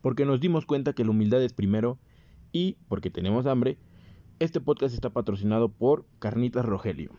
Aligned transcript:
porque 0.00 0.24
nos 0.24 0.40
dimos 0.40 0.66
cuenta 0.66 0.92
que 0.92 1.04
la 1.04 1.10
humildad 1.10 1.42
es 1.42 1.52
primero 1.52 1.98
y 2.52 2.76
porque 2.88 3.10
tenemos 3.10 3.46
hambre, 3.46 3.78
este 4.38 4.60
podcast 4.60 4.94
está 4.94 5.10
patrocinado 5.10 5.68
por 5.68 6.06
Carnitas 6.18 6.64
Rogelio. 6.64 7.12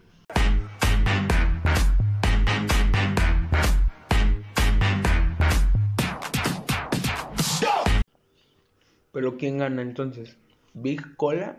Pero 9.14 9.38
¿quién 9.38 9.58
gana 9.58 9.82
entonces? 9.82 10.38
¿Big 10.74 11.16
Cola 11.18 11.58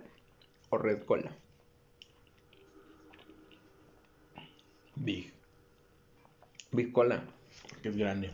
o 0.71 0.79
Red 0.79 1.05
Cola? 1.05 1.31
Big, 4.97 5.33
Big 6.73 6.93
Cola. 6.93 7.25
que 7.83 7.91
es 7.91 7.97
grande. 7.97 8.33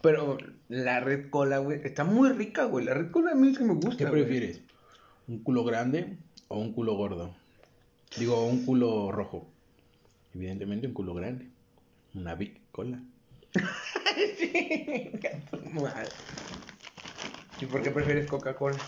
Pero 0.00 0.38
la 0.68 1.00
Red 1.00 1.30
Cola, 1.30 1.58
güey, 1.58 1.80
está 1.84 2.04
muy 2.04 2.30
rica, 2.30 2.64
güey. 2.64 2.84
La 2.84 2.94
Red 2.94 3.10
Cola 3.10 3.32
a 3.32 3.34
mí 3.34 3.54
sí 3.54 3.62
me 3.62 3.74
gusta. 3.74 3.96
¿Qué 3.96 4.04
güey. 4.04 4.22
prefieres? 4.22 4.60
¿Un 5.28 5.42
culo 5.42 5.64
grande 5.64 6.16
o 6.48 6.58
un 6.58 6.72
culo 6.72 6.94
gordo? 6.94 7.34
Digo, 8.16 8.46
un 8.46 8.64
culo 8.64 9.12
rojo. 9.12 9.46
Evidentemente 10.34 10.86
un 10.86 10.94
culo 10.94 11.14
grande. 11.14 11.48
Una 12.14 12.34
Big 12.34 12.60
Cola. 12.70 13.00
sí. 14.38 15.10
¿Y 17.60 17.66
por 17.66 17.82
qué 17.82 17.90
prefieres 17.90 18.26
Coca-Cola? 18.26 18.78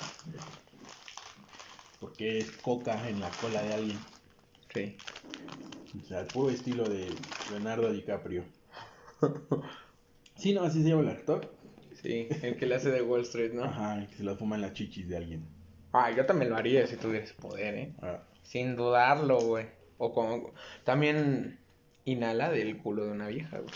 Porque 2.00 2.38
es 2.38 2.50
coca 2.52 3.08
en 3.08 3.20
la 3.20 3.30
cola 3.30 3.62
de 3.62 3.74
alguien. 3.74 3.98
Sí. 4.74 4.96
O 6.02 6.06
sea, 6.06 6.20
el 6.20 6.26
puro 6.26 6.50
estilo 6.50 6.84
de 6.84 7.08
Leonardo 7.50 7.92
DiCaprio. 7.92 8.44
Sí, 10.38 10.52
no, 10.52 10.64
así 10.64 10.82
se 10.82 10.90
llama 10.90 11.00
el 11.00 11.08
actor. 11.08 11.50
Sí, 12.02 12.28
el 12.42 12.56
que 12.56 12.66
le 12.66 12.74
hace 12.76 12.90
de 12.90 13.02
Wall 13.02 13.22
Street, 13.22 13.52
¿no? 13.52 13.64
Ajá, 13.64 13.98
el 13.98 14.06
que 14.08 14.16
se 14.16 14.24
lo 14.24 14.36
fuma 14.36 14.56
en 14.56 14.62
las 14.62 14.72
chichis 14.74 15.08
de 15.08 15.16
alguien. 15.16 15.44
Ah, 15.92 16.10
yo 16.10 16.26
también 16.26 16.50
lo 16.50 16.56
haría 16.56 16.86
si 16.86 16.96
tuviera 16.96 17.24
ese 17.24 17.34
poder, 17.34 17.74
¿eh? 17.74 17.92
Ah, 18.02 18.22
Sin 18.42 18.76
dudarlo, 18.76 19.40
güey. 19.40 19.66
O 19.98 20.12
como... 20.12 20.52
También 20.84 21.58
inhala 22.04 22.50
del 22.50 22.76
culo 22.78 23.06
de 23.06 23.12
una 23.12 23.28
vieja, 23.28 23.58
güey. 23.58 23.72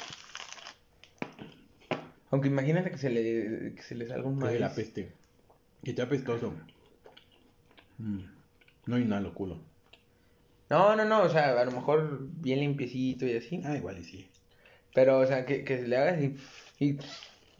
Aunque 2.30 2.48
imagínate 2.48 2.90
que 2.90 2.98
se 2.98 3.10
le, 3.10 3.74
que 3.74 3.82
se 3.82 3.94
le 3.94 4.06
salga 4.06 4.28
un 4.28 4.38
que 4.38 4.46
de 4.48 4.60
la 4.60 4.74
peste. 4.74 5.12
Que 5.82 5.92
te 5.94 6.02
apestoso. 6.02 6.54
Mm, 7.98 8.20
No 8.86 8.98
inhalo 8.98 9.34
culo. 9.34 9.58
No, 10.68 10.94
no, 10.94 11.04
no, 11.04 11.22
o 11.22 11.28
sea, 11.28 11.58
a 11.60 11.64
lo 11.64 11.72
mejor 11.72 12.18
bien 12.20 12.60
limpiecito 12.60 13.26
y 13.26 13.36
así. 13.36 13.60
Ah, 13.64 13.76
igual 13.76 13.98
y 13.98 14.04
sí. 14.04 14.28
Pero, 14.94 15.18
o 15.18 15.26
sea, 15.26 15.44
que, 15.46 15.64
que 15.64 15.78
se 15.78 15.88
le 15.88 15.96
haga 15.96 16.12
así. 16.12 16.36
Y. 16.78 16.98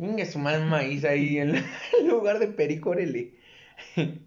Venga, 0.00 0.24
su 0.24 0.38
mal 0.38 0.64
maíz 0.66 1.04
ahí 1.04 1.36
en, 1.38 1.52
la- 1.52 1.58
en 2.00 2.08
lugar 2.08 2.38
de 2.38 2.46
perico, 2.48 2.88
órale. 2.90 3.32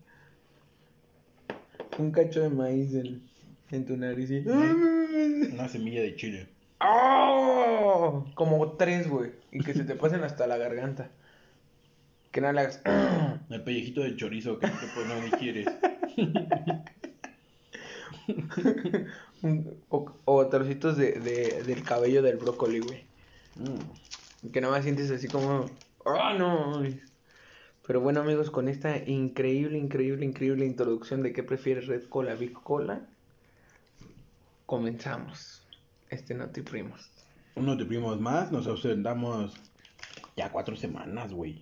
Un 1.97 2.11
cacho 2.11 2.41
de 2.41 2.49
maíz 2.49 2.93
en, 2.93 3.23
en 3.71 3.85
tu 3.85 3.97
nariz. 3.97 4.29
y- 4.29 4.45
Una 4.47 5.67
semilla 5.69 6.01
de 6.01 6.15
chile. 6.15 6.47
¡Oh! 6.79 8.25
Como 8.35 8.73
tres, 8.73 9.09
güey. 9.09 9.31
Y 9.51 9.63
que 9.63 9.73
se 9.73 9.83
te 9.83 9.95
pasen 9.95 10.23
hasta 10.23 10.45
la 10.47 10.57
garganta. 10.57 11.09
Que 12.31 12.39
no 12.41 12.51
le 12.51 12.61
hagas. 12.61 12.81
El 13.49 13.63
pellejito 13.63 14.01
de 14.01 14.15
chorizo 14.15 14.59
que 14.59 14.67
pues 14.67 15.07
no 15.07 15.21
ni 15.23 15.31
quieres. 15.31 15.67
Un- 19.41 19.77
o, 19.89 20.11
o 20.25 20.47
trocitos 20.47 20.97
de, 20.97 21.13
de- 21.13 21.63
del 21.63 21.83
cabello 21.83 22.21
del 22.21 22.37
brócoli, 22.37 22.79
güey. 22.79 23.03
Mm. 23.55 23.79
Que 24.51 24.61
nada 24.61 24.73
más 24.73 24.83
sientes 24.83 25.09
así 25.11 25.27
como. 25.27 25.65
¡Ah, 26.05 26.35
no! 26.37 26.81
Pero 27.85 28.01
bueno, 28.01 28.21
amigos, 28.21 28.49
con 28.49 28.67
esta 28.67 28.97
increíble, 28.97 29.77
increíble, 29.77 30.25
increíble 30.25 30.65
introducción 30.65 31.21
de 31.21 31.33
qué 31.33 31.43
prefieres 31.43 31.87
Red 31.87 32.03
Cola, 32.07 32.33
Big 32.35 32.53
Cola, 32.53 33.01
comenzamos 34.65 35.63
este 36.09 36.33
Noti 36.33 36.61
Primos. 36.61 37.09
Unos 37.55 37.77
de 37.77 37.85
primos 37.85 38.19
más, 38.19 38.51
nos 38.51 38.65
ausentamos 38.67 39.53
ya 40.35 40.49
cuatro 40.51 40.75
semanas, 40.75 41.31
güey. 41.33 41.61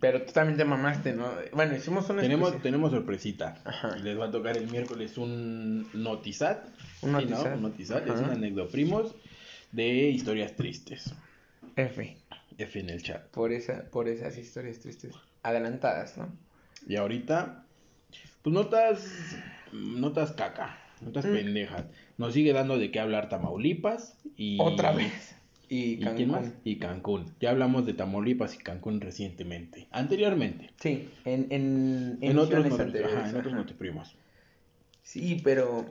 Pero 0.00 0.22
tú 0.24 0.32
también 0.32 0.56
te 0.58 0.64
mamaste, 0.64 1.12
¿no? 1.12 1.28
Bueno, 1.52 1.76
hicimos 1.76 2.08
una 2.10 2.22
Tenemos, 2.22 2.48
especie- 2.48 2.62
tenemos 2.64 2.90
sorpresita. 2.90 3.60
Ajá. 3.64 3.96
Les 3.98 4.18
va 4.18 4.26
a 4.26 4.30
tocar 4.30 4.56
el 4.56 4.68
miércoles 4.68 5.16
un 5.18 5.86
notizat. 5.94 6.64
Un 7.02 7.10
Sí, 7.20 7.26
¿no? 7.26 7.36
notizat. 7.36 7.56
Un 7.56 7.62
notizat. 7.62 8.08
Es 8.08 8.20
un 8.20 8.30
anecdoprimos 8.30 9.14
de 9.70 9.86
historias 10.10 10.56
tristes. 10.56 11.14
F. 11.78 12.16
F 12.58 12.80
en 12.80 12.90
el 12.90 13.02
chat. 13.02 13.26
Por, 13.28 13.52
esa, 13.52 13.84
por 13.90 14.08
esas 14.08 14.36
historias 14.36 14.80
tristes 14.80 15.14
adelantadas, 15.42 16.16
¿no? 16.18 16.28
Y 16.86 16.96
ahorita, 16.96 17.64
pues 18.42 18.52
notas, 18.54 19.36
notas 19.72 20.32
caca, 20.32 20.78
notas 21.00 21.24
Mm. 21.26 21.32
pendejas. 21.32 21.84
Nos 22.16 22.34
sigue 22.34 22.52
dando 22.52 22.78
de 22.78 22.90
qué 22.90 23.00
hablar 23.00 23.28
Tamaulipas 23.28 24.16
y... 24.36 24.58
Otra 24.60 24.92
vez. 24.92 25.34
Y 25.70 25.92
¿Y 25.92 25.98
Cancún. 26.00 26.16
quién 26.16 26.30
más? 26.30 26.52
Y 26.64 26.76
Cancún. 26.78 27.34
Ya 27.40 27.50
hablamos 27.50 27.84
de 27.86 27.92
Tamaulipas 27.92 28.54
y 28.54 28.58
Cancún 28.58 29.00
recientemente. 29.00 29.86
Anteriormente. 29.90 30.70
Sí, 30.80 31.10
en, 31.26 31.46
en, 31.50 32.18
En, 32.22 32.38
otros, 32.38 32.64
noti- 32.64 32.80
anteriores, 32.80 33.16
ajá, 33.16 33.28
en 33.30 33.36
otros 33.36 33.52
notiprimos. 33.54 34.16
Sí, 35.02 35.40
pero 35.44 35.84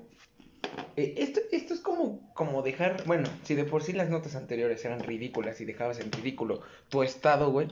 eh, 0.97 1.15
esto, 1.17 1.39
esto 1.53 1.73
es 1.73 1.79
como, 1.79 2.29
como 2.33 2.61
dejar, 2.61 3.03
bueno, 3.05 3.29
si 3.43 3.55
de 3.55 3.63
por 3.63 3.83
sí 3.83 3.93
las 3.93 4.09
notas 4.09 4.35
anteriores 4.35 4.83
eran 4.83 4.99
ridículas 4.99 5.61
y 5.61 5.65
dejabas 5.65 5.99
en 6.01 6.11
ridículo 6.11 6.61
tu 6.89 7.03
estado, 7.03 7.51
güey. 7.51 7.67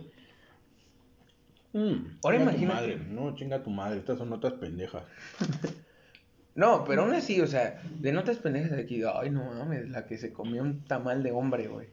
Mm, 1.74 2.18
Ahora 2.24 2.38
chinga 2.38 2.52
tu 2.52 2.58
imagínate. 2.58 2.74
madre. 2.96 2.98
No, 3.10 3.36
chinga 3.36 3.64
tu 3.64 3.70
madre. 3.70 4.00
Estas 4.00 4.18
son 4.18 4.30
notas 4.30 4.54
pendejas. 4.54 5.04
No, 6.58 6.86
pero 6.86 7.02
aún 7.02 7.14
así, 7.14 7.42
o 7.42 7.48
sea, 7.48 7.82
de 8.00 8.14
notas 8.14 8.38
pendejas 8.38 8.72
de 8.72 8.84
aquí, 8.84 9.02
ay, 9.14 9.30
no 9.30 9.44
mames, 9.44 9.90
la 9.90 10.06
que 10.06 10.18
se 10.18 10.32
comió 10.32 10.62
un 10.62 10.86
tamal 10.86 11.22
de 11.22 11.32
hombre, 11.32 11.68
güey. 11.68 11.88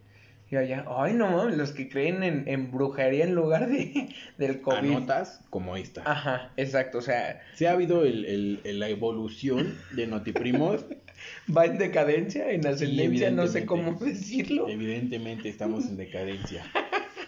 Y 0.52 0.54
allá, 0.56 0.84
ay, 0.88 1.14
no 1.14 1.28
mames, 1.32 1.56
los 1.56 1.72
que 1.72 1.88
creen 1.88 2.22
en, 2.22 2.44
en 2.46 2.70
brujería 2.70 3.24
en 3.24 3.34
lugar 3.34 3.68
de, 3.68 4.14
del 4.38 4.58
A 4.58 4.62
COVID. 4.62 4.88
notas 4.92 5.40
como 5.50 5.76
esta. 5.76 6.02
Ajá, 6.08 6.52
exacto, 6.56 6.98
o 6.98 7.02
sea, 7.02 7.40
Se 7.54 7.66
ha 7.66 7.72
habido 7.72 8.04
el, 8.04 8.24
el- 8.24 8.60
el- 8.62 8.78
la 8.78 8.88
evolución 8.88 9.76
de 9.96 10.06
notiprimos. 10.06 10.84
va 11.56 11.66
en 11.66 11.78
decadencia, 11.78 12.50
en 12.50 12.66
ascendencia, 12.66 13.30
no 13.30 13.46
sé 13.46 13.66
cómo 13.66 13.92
decirlo. 13.94 14.68
Evidentemente 14.68 15.48
estamos 15.48 15.86
en 15.86 15.96
decadencia. 15.96 16.64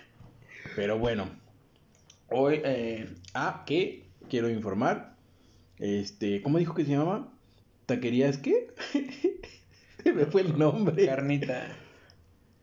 Pero 0.77 0.99
bueno, 0.99 1.28
Hoy, 2.31 2.60
eh, 2.65 3.06
Ah, 3.34 3.65
que 3.66 4.04
quiero 4.28 4.49
informar. 4.50 5.16
Este, 5.78 6.43
¿cómo 6.43 6.59
dijo 6.59 6.75
que 6.75 6.84
se 6.84 6.93
llamaba? 6.93 7.33
¿Taquerías 7.87 8.38
qué? 8.38 8.69
Se 10.03 10.12
me 10.12 10.27
fue 10.27 10.43
el 10.43 10.59
nombre. 10.59 11.06
carnita. 11.06 11.77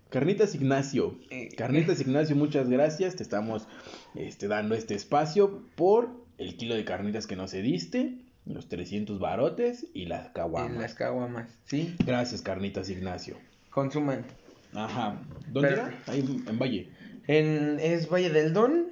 Carnitas 0.10 0.56
Ignacio. 0.56 1.18
Eh, 1.30 1.50
Carnitas 1.56 2.02
Ignacio, 2.02 2.36
muchas 2.36 2.70
gracias. 2.70 3.16
Te 3.16 3.24
estamos 3.24 3.68
este, 4.16 4.48
dando 4.48 4.76
este 4.76 4.94
espacio 4.94 5.64
por 5.76 6.10
el 6.38 6.58
kilo 6.58 6.76
de 6.76 6.84
carnitas 6.84 7.28
que 7.28 7.36
nos 7.36 7.52
cediste, 7.52 8.18
los 8.46 8.68
300 8.70 9.20
barotes 9.20 9.86
y 9.94 10.06
las 10.06 10.30
caguamas. 10.30 10.78
las 10.82 10.96
caguamas, 10.96 11.50
¿sí? 11.66 11.96
Gracias, 12.06 12.42
Carnitas 12.42 12.90
Ignacio. 12.90 13.38
Consuman. 13.70 14.26
Ajá. 14.74 15.22
¿Dónde 15.48 15.70
Pero- 15.70 15.82
era? 15.88 16.00
Ahí 16.08 16.44
en 16.48 16.60
Valle. 16.60 16.90
En, 17.28 17.80
es 17.80 18.10
Valle 18.10 18.30
del 18.30 18.54
Don. 18.54 18.88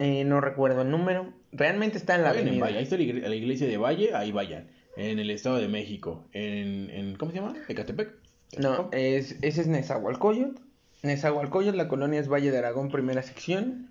eh, 0.00 0.24
no 0.24 0.40
recuerdo 0.40 0.82
el 0.82 0.90
número. 0.90 1.32
Realmente 1.52 1.98
está 1.98 2.14
en 2.16 2.22
la 2.22 2.28
Vayan 2.30 2.42
en 2.42 2.48
avenida. 2.48 2.64
Valle. 2.66 2.78
Ahí 2.78 2.84
está 2.84 2.96
la 3.28 3.34
iglesia 3.34 3.66
de 3.66 3.76
Valle, 3.78 4.14
ahí 4.14 4.32
vayan. 4.32 4.68
En 4.96 5.18
el 5.18 5.30
Estado 5.30 5.56
de 5.58 5.68
México. 5.68 6.24
En, 6.32 6.90
en 6.90 7.16
¿cómo 7.16 7.30
se 7.32 7.38
llama? 7.38 7.54
Ecatepec. 7.68 8.12
No, 8.58 8.88
es, 8.92 9.36
ese 9.42 9.60
es 9.60 9.66
Nezahualcóyotl. 9.66 10.60
Nezahualcóyotl, 11.02 11.76
la 11.76 11.86
colonia 11.88 12.18
es 12.20 12.28
Valle 12.28 12.50
de 12.50 12.58
Aragón, 12.58 12.90
primera 12.90 13.22
sección. 13.22 13.88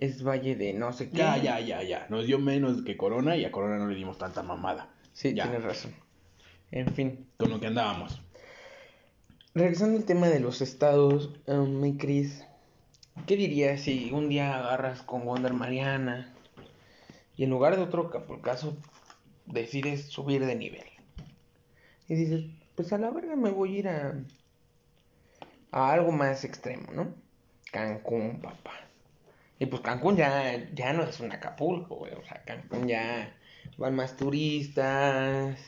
Es 0.00 0.24
Valle 0.24 0.56
de 0.56 0.72
no 0.72 0.92
sé 0.92 1.10
qué. 1.10 1.18
Ya, 1.18 1.36
ya, 1.36 1.60
ya, 1.60 1.82
ya. 1.82 2.06
Nos 2.08 2.26
dio 2.26 2.38
menos 2.38 2.82
que 2.82 2.96
Corona 2.96 3.36
y 3.36 3.44
a 3.44 3.52
Corona 3.52 3.76
no 3.78 3.86
le 3.86 3.94
dimos 3.94 4.16
tanta 4.18 4.42
mamada. 4.42 4.88
Sí, 5.12 5.34
Ya. 5.34 5.44
tienes 5.44 5.62
razón. 5.62 5.94
En 6.70 6.88
fin. 6.94 7.28
Con 7.36 7.50
lo 7.50 7.60
que 7.60 7.66
andábamos. 7.66 8.22
Regresando 9.54 9.98
al 9.98 10.04
tema 10.04 10.28
de 10.28 10.40
los 10.40 10.62
estados, 10.62 11.30
um, 11.46 11.80
mi 11.80 11.96
Cris, 11.98 12.44
¿qué 13.26 13.36
dirías 13.36 13.82
si 13.82 14.10
un 14.12 14.28
día 14.28 14.56
agarras 14.56 15.02
con 15.02 15.24
Wonder 15.26 15.52
Mariana 15.52 16.32
y 17.36 17.44
en 17.44 17.50
lugar 17.50 17.76
de 17.76 17.82
otro 17.82 18.10
caso 18.42 18.76
decides 19.46 20.06
subir 20.06 20.46
de 20.46 20.54
nivel? 20.54 20.86
Y 22.08 22.14
dices, 22.14 22.44
pues 22.74 22.92
a 22.92 22.98
la 22.98 23.10
verga 23.10 23.36
me 23.36 23.50
voy 23.50 23.74
a 23.74 23.78
ir 23.80 23.88
a, 23.88 24.14
a 25.72 25.92
algo 25.92 26.12
más 26.12 26.44
extremo, 26.44 26.92
¿no? 26.92 27.12
Cancún, 27.70 28.40
papá. 28.40 28.72
Y 29.60 29.66
pues 29.66 29.82
Cancún 29.82 30.16
ya, 30.16 30.68
ya 30.74 30.92
no 30.94 31.02
es 31.04 31.20
un 31.20 31.30
Acapulco, 31.30 31.96
güey. 31.96 32.14
O 32.14 32.24
sea, 32.24 32.42
Cancún 32.44 32.88
ya 32.88 33.36
van 33.76 33.94
más 33.94 34.16
turistas. 34.16 35.58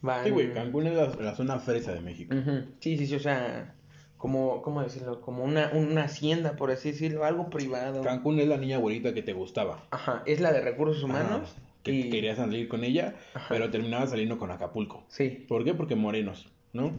Van... 0.00 0.24
Sí, 0.24 0.30
güey, 0.30 0.54
Cancún 0.54 0.86
es 0.86 0.94
la, 0.94 1.06
la 1.08 1.34
zona 1.34 1.58
fresa 1.58 1.92
de 1.92 2.00
México. 2.00 2.34
Ujú, 2.34 2.66
Sí, 2.78 2.96
sí, 2.96 3.06
sí, 3.08 3.16
o 3.16 3.20
sea, 3.20 3.74
como, 4.16 4.62
¿cómo 4.62 4.80
decirlo? 4.80 5.20
Como 5.20 5.42
una, 5.42 5.70
una 5.72 6.04
hacienda, 6.04 6.54
por 6.54 6.70
así 6.70 6.92
decirlo, 6.92 7.24
algo 7.24 7.50
privado. 7.50 8.00
Cancún 8.02 8.38
es 8.38 8.46
la 8.46 8.58
niña 8.58 8.76
abuelita 8.76 9.12
que 9.12 9.22
te 9.22 9.32
gustaba. 9.32 9.82
Ajá, 9.90 10.22
es 10.24 10.40
la 10.40 10.52
de 10.52 10.60
recursos 10.60 11.02
humanos. 11.02 11.50
Ajá, 11.56 11.62
que 11.82 11.92
y... 11.92 12.10
querías 12.10 12.36
salir 12.36 12.68
con 12.68 12.84
ella, 12.84 13.16
Ajá. 13.34 13.46
pero 13.48 13.70
terminaba 13.70 14.06
saliendo 14.06 14.38
con 14.38 14.52
Acapulco. 14.52 15.04
Sí, 15.08 15.44
¿Por 15.48 15.64
qué? 15.64 15.74
Porque 15.74 15.96
morenos, 15.96 16.48
¿no? 16.72 16.92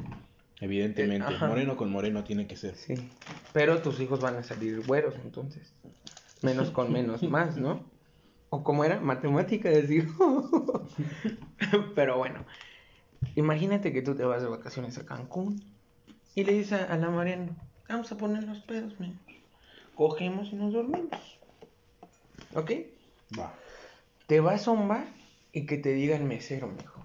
Evidentemente, 0.62 1.32
Eh, 1.32 1.36
ajá. 1.36 1.48
moreno 1.48 1.76
con 1.76 1.92
moreno 1.92 2.24
tiene 2.24 2.48
que 2.48 2.56
ser. 2.56 2.76
sí. 2.76 2.96
Pero 3.54 3.82
tus 3.82 4.00
hijos 4.00 4.22
van 4.22 4.36
a 4.38 4.44
salir 4.44 4.86
güeros, 4.86 5.16
entonces. 5.24 5.74
Menos 6.42 6.72
con 6.72 6.92
menos, 6.92 7.24
más, 7.30 7.58
¿no? 7.58 7.90
O 8.50 8.64
como 8.64 8.84
era, 8.86 9.00
matemáticas, 9.02 9.88
digo. 9.88 10.88
Pero 11.96 12.18
bueno, 12.18 12.46
imagínate 13.36 13.92
que 13.92 14.02
tú 14.02 14.16
te 14.16 14.24
vas 14.24 14.42
de 14.42 14.48
vacaciones 14.50 14.98
a 14.98 15.06
Cancún 15.06 15.62
y 16.36 16.44
le 16.44 16.54
dices 16.54 16.74
a, 16.74 16.94
a 16.94 16.98
la 16.98 17.10
Mariana, 17.10 17.56
vamos 17.90 18.12
a 18.12 18.18
poner 18.18 18.44
los 18.44 18.60
pedos, 18.60 18.94
amor. 19.00 19.16
Cogemos 19.96 20.50
y 20.52 20.56
nos 20.56 20.74
dormimos. 20.74 21.40
¿Ok? 22.54 22.72
Va. 23.40 23.54
Te 24.28 24.40
vas 24.40 24.68
a 24.68 24.72
un 24.72 24.88
bar 24.88 25.08
y 25.52 25.66
que 25.66 25.78
te 25.78 25.94
diga 25.94 26.16
el 26.18 26.24
mesero, 26.24 26.68
mijo. 26.68 27.02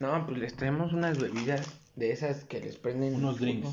No, 0.00 0.26
pues 0.26 0.38
les 0.38 0.56
traemos 0.56 0.92
unas 0.92 1.18
bebidas 1.18 1.81
de 1.96 2.12
esas 2.12 2.44
que 2.44 2.60
les 2.60 2.76
prenden. 2.76 3.14
Unos 3.14 3.40
drinks. 3.40 3.68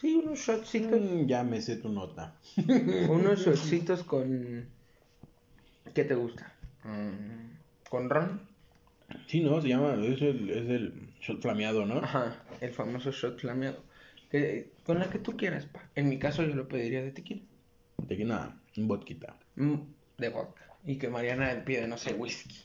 Sí, 0.00 0.14
unos 0.14 0.38
shotcitos. 0.38 1.00
Mm, 1.00 1.26
ya 1.26 1.42
me 1.42 1.60
sé 1.60 1.76
tu 1.76 1.88
nota. 1.88 2.38
unos 3.08 3.40
shotcitos 3.44 4.04
con. 4.04 4.68
¿Qué 5.94 6.04
te 6.04 6.14
gusta? 6.14 6.54
Mm, 6.84 7.58
¿Con 7.88 8.08
ron? 8.10 8.40
Sí, 9.26 9.40
no, 9.40 9.60
se 9.60 9.68
llama, 9.68 9.94
es 10.04 10.20
el, 10.20 10.50
es 10.50 10.68
el 10.68 11.14
shot 11.20 11.40
flameado, 11.40 11.86
¿no? 11.86 11.98
Ajá, 11.98 12.42
el 12.60 12.72
famoso 12.72 13.10
shot 13.10 13.40
flameado. 13.40 13.82
Que- 14.30 14.72
con 14.84 14.98
la 14.98 15.08
que 15.10 15.18
tú 15.18 15.36
quieras, 15.36 15.64
pa. 15.66 15.88
En 15.94 16.08
mi 16.08 16.18
caso 16.18 16.42
yo 16.42 16.54
lo 16.54 16.68
pediría 16.68 17.02
de 17.02 17.12
tequila. 17.12 17.42
Nada, 18.08 18.60
un 18.76 18.88
vodka. 18.88 19.36
Mm, 19.56 19.74
de 20.18 20.28
vodka. 20.28 20.62
Y 20.84 20.96
que 20.96 21.08
Mariana 21.08 21.62
pide, 21.64 21.86
no 21.88 21.96
sé, 21.98 22.14
whisky. 22.14 22.56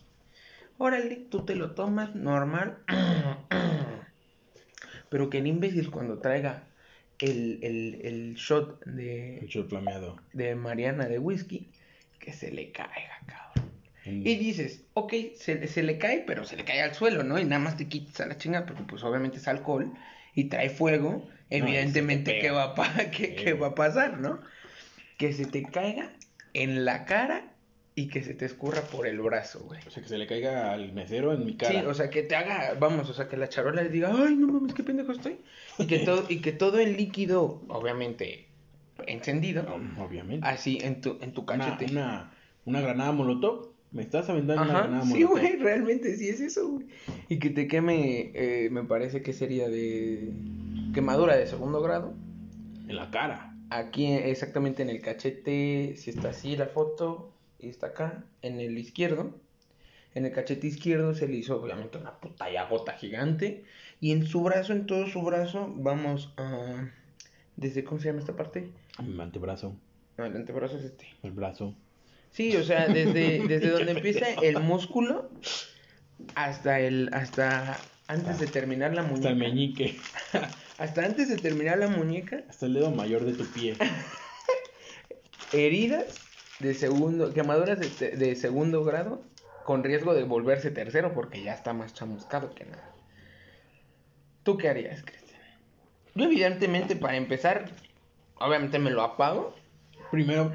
Órale, 0.77 1.15
tú 1.29 1.45
te 1.45 1.55
lo 1.55 1.71
tomas 1.71 2.13
normal. 2.15 2.83
Pero 5.13 5.30
que 5.30 5.38
el 5.38 5.45
imbécil 5.45 5.92
cuando 5.92 6.18
traiga 6.18 6.63
el, 7.19 7.60
el, 7.62 8.00
el 8.04 8.33
shot 8.33 8.81
El 8.88 8.95
de, 8.95 9.45
shot 9.48 9.69
flameado. 9.69 10.18
de 10.33 10.56
Mariana 10.56 11.06
de 11.06 11.19
whisky, 11.19 11.69
que 12.19 12.33
se 12.33 12.50
le 12.51 12.71
caiga, 12.71 13.19
cabrón. 13.27 13.71
Mm. 14.06 14.25
Y 14.27 14.36
dices, 14.38 14.81
ok, 14.95 15.13
se, 15.36 15.68
se 15.68 15.83
le 15.83 16.00
cae, 16.00 16.24
pero 16.25 16.45
se 16.45 16.56
le 16.57 16.65
cae 16.65 16.81
al 16.81 16.95
suelo, 16.95 17.24
¿no? 17.24 17.38
Y 17.39 17.44
nada 17.45 17.60
más 17.60 17.77
te 17.77 17.88
quitas 17.88 18.21
a 18.21 18.25
la 18.25 18.39
chinga, 18.39 18.65
porque 18.65 18.81
pues 18.89 19.04
obviamente 19.04 19.38
es 19.38 19.48
alcohol 19.48 19.94
y 20.33 20.45
trae 20.45 20.71
fuego. 20.71 21.30
Evidentemente. 21.51 22.39
¿qué, 22.39 22.50
va 22.50 22.74
a 22.75 23.12
qué- 23.12 23.36
qué 23.36 23.54
va 23.54 23.68
a 23.68 23.75
pasar, 23.75 24.19
no? 24.19 24.42
Que 25.19 25.31
se 25.31 25.45
te 25.45 25.62
caiga 25.62 26.12
en 26.56 26.86
la 26.86 27.06
cara 27.06 27.52
y 27.95 28.07
que 28.07 28.23
se 28.23 28.33
te 28.33 28.45
escurra 28.45 28.81
por 28.81 29.05
el 29.05 29.19
brazo, 29.21 29.59
güey. 29.65 29.79
O 29.85 29.89
sea, 29.91 30.01
que 30.01 30.09
se 30.09 30.17
le 30.17 30.25
caiga 30.25 30.71
al 30.73 30.93
mesero 30.93 31.33
en 31.33 31.45
mi 31.45 31.55
cara. 31.55 31.81
Sí, 31.81 31.85
o 31.85 31.93
sea, 31.93 32.09
que 32.09 32.23
te 32.23 32.35
haga, 32.35 32.75
vamos, 32.79 33.09
o 33.09 33.13
sea, 33.13 33.27
que 33.27 33.37
la 33.37 33.49
charola 33.49 33.83
le 33.83 33.89
diga, 33.89 34.11
ay, 34.15 34.35
no 34.35 34.47
mames, 34.47 34.73
qué 34.73 34.83
pendejo 34.83 35.11
estoy. 35.11 35.37
Y 35.77 35.85
que 35.85 35.99
todo, 35.99 36.25
y 36.27 36.41
que 36.41 36.51
todo 36.53 36.79
el 36.79 36.97
líquido, 36.97 37.61
obviamente, 37.67 38.47
encendido, 39.07 39.63
No, 39.63 40.03
Obviamente. 40.05 40.47
así 40.47 40.79
en 40.81 41.01
tu, 41.01 41.17
en 41.21 41.33
tu 41.33 41.45
cachete. 41.45 41.91
una, 41.91 42.33
una 42.65 42.81
granada 42.81 43.11
molotov. 43.11 43.73
Me 43.91 44.01
estás 44.01 44.27
aventando 44.27 44.63
una 44.63 44.73
granada 44.73 45.05
sí, 45.05 45.13
molotov. 45.23 45.31
güey, 45.39 45.55
realmente 45.57 46.15
sí 46.17 46.29
es 46.29 46.39
eso, 46.39 46.67
güey. 46.67 46.87
Y 47.29 47.37
que 47.37 47.51
te 47.51 47.67
queme, 47.67 48.31
eh, 48.33 48.69
me 48.71 48.83
parece 48.83 49.21
que 49.21 49.33
sería 49.33 49.69
de 49.69 50.31
quemadura 50.95 51.35
de 51.35 51.45
segundo 51.45 51.79
grado. 51.81 52.13
En 52.87 52.95
la 52.95 53.11
cara. 53.11 53.55
Aquí 53.69 54.11
exactamente 54.11 54.81
en 54.81 54.89
el 54.89 55.01
cachete, 55.01 55.95
si 55.95 56.09
está 56.11 56.29
así 56.29 56.55
la 56.55 56.67
foto, 56.67 57.32
y 57.63 57.69
está 57.69 57.88
acá, 57.88 58.24
en 58.42 58.60
el 58.60 58.77
izquierdo. 58.77 59.39
En 60.15 60.25
el 60.25 60.31
cachete 60.31 60.68
izquierdo 60.68 61.15
se 61.15 61.27
le 61.27 61.38
hizo 61.38 61.60
obviamente 61.62 61.98
una 61.98 62.19
puta 62.19 62.45
gota 62.69 62.94
gigante. 62.94 63.63
Y 64.00 64.12
en 64.12 64.27
su 64.27 64.44
brazo, 64.44 64.74
en 64.74 64.86
todo 64.86 65.07
su 65.07 65.21
brazo, 65.24 65.74
vamos 65.75 66.33
a... 66.38 66.89
¿Desde 67.56 67.83
cómo 67.83 68.00
se 68.00 68.07
llama 68.10 68.19
esta 68.19 68.36
parte? 68.36 68.69
Mi 69.01 69.21
antebrazo. 69.21 69.75
No, 70.18 70.25
el 70.25 70.36
antebrazo 70.36 70.77
es 70.77 70.83
este. 70.83 71.07
El 71.24 71.31
brazo. 71.31 71.75
Sí, 72.31 72.56
o 72.56 72.63
sea, 72.63 72.88
desde, 72.88 73.39
desde 73.48 73.69
donde 73.69 73.92
empieza 73.92 74.27
el 74.42 74.60
músculo 74.60 75.30
hasta 76.36 76.80
el, 76.80 77.10
hasta 77.13 77.80
antes 78.07 78.39
de 78.39 78.48
terminar 78.48 78.94
la 78.94 79.01
Hasta 79.01 79.30
el 79.30 79.36
muñeca. 79.36 79.36
meñique. 79.36 79.98
Hasta 80.80 81.06
antes 81.06 81.30
de 81.30 81.38
terminar 81.38 81.77
la 81.77 81.88
muñeca, 81.88 82.44
Hasta 82.50 82.65
el 82.65 82.74
dedo 82.74 82.92
mayor 82.92 83.24
de 83.25 83.33
tu 83.33 83.45
pie. 83.45 83.75
heridas 85.54 86.19
de 86.59 86.73
segundo, 86.73 87.33
quemaduras 87.33 87.79
de, 87.79 88.11
de 88.11 88.35
segundo 88.35 88.83
grado, 88.83 89.21
con 89.65 89.83
riesgo 89.83 90.13
de 90.13 90.23
volverse 90.23 90.71
tercero 90.71 91.13
porque 91.13 91.41
ya 91.44 91.53
está 91.53 91.73
más 91.73 91.94
chamuscado 91.94 92.53
que 92.53 92.65
nada. 92.65 92.89
¿Tú 94.44 94.57
qué 94.57 94.69
harías, 94.69 95.03
Cristian? 95.03 95.41
Yo 96.15 96.25
evidentemente 96.25 96.95
para 96.95 97.15
empezar, 97.17 97.71
obviamente 98.35 98.77
me 98.77 98.91
lo 98.91 99.01
apago. 99.01 99.55
Primero, 100.11 100.53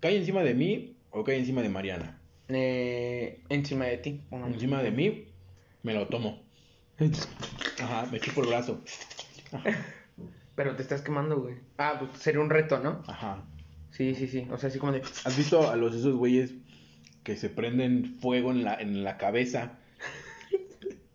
¿cae 0.00 0.16
encima 0.16 0.42
de 0.42 0.54
mí 0.54 0.96
o 1.10 1.24
cae 1.24 1.38
encima 1.38 1.62
de 1.62 1.68
Mariana? 1.68 2.18
eh, 2.48 3.40
encima 3.48 3.86
de 3.86 3.96
ti. 3.98 4.20
Encima 4.30 4.82
de 4.82 4.90
mí, 4.90 5.28
me 5.82 5.94
lo 5.94 6.08
tomo. 6.08 6.42
Ajá, 7.80 8.06
me 8.12 8.20
chupo 8.20 8.42
el 8.42 8.48
brazo. 8.48 8.82
Pero 10.54 10.76
te 10.76 10.82
estás 10.82 11.00
quemando, 11.00 11.40
güey. 11.40 11.54
Ah, 11.78 11.96
pues 11.98 12.20
sería 12.20 12.40
un 12.40 12.50
reto, 12.50 12.78
¿no? 12.78 13.02
Ajá. 13.06 13.42
Sí, 13.92 14.14
sí, 14.14 14.26
sí. 14.26 14.46
O 14.50 14.58
sea, 14.58 14.68
así 14.68 14.78
como 14.78 14.92
de. 14.92 15.02
¿Has 15.24 15.36
visto 15.36 15.70
a 15.70 15.76
los 15.76 15.94
esos 15.94 16.16
güeyes 16.16 16.54
que 17.22 17.36
se 17.36 17.48
prenden 17.48 18.16
fuego 18.20 18.50
en 18.50 18.64
la, 18.64 18.74
en 18.74 19.04
la 19.04 19.16
cabeza 19.18 19.78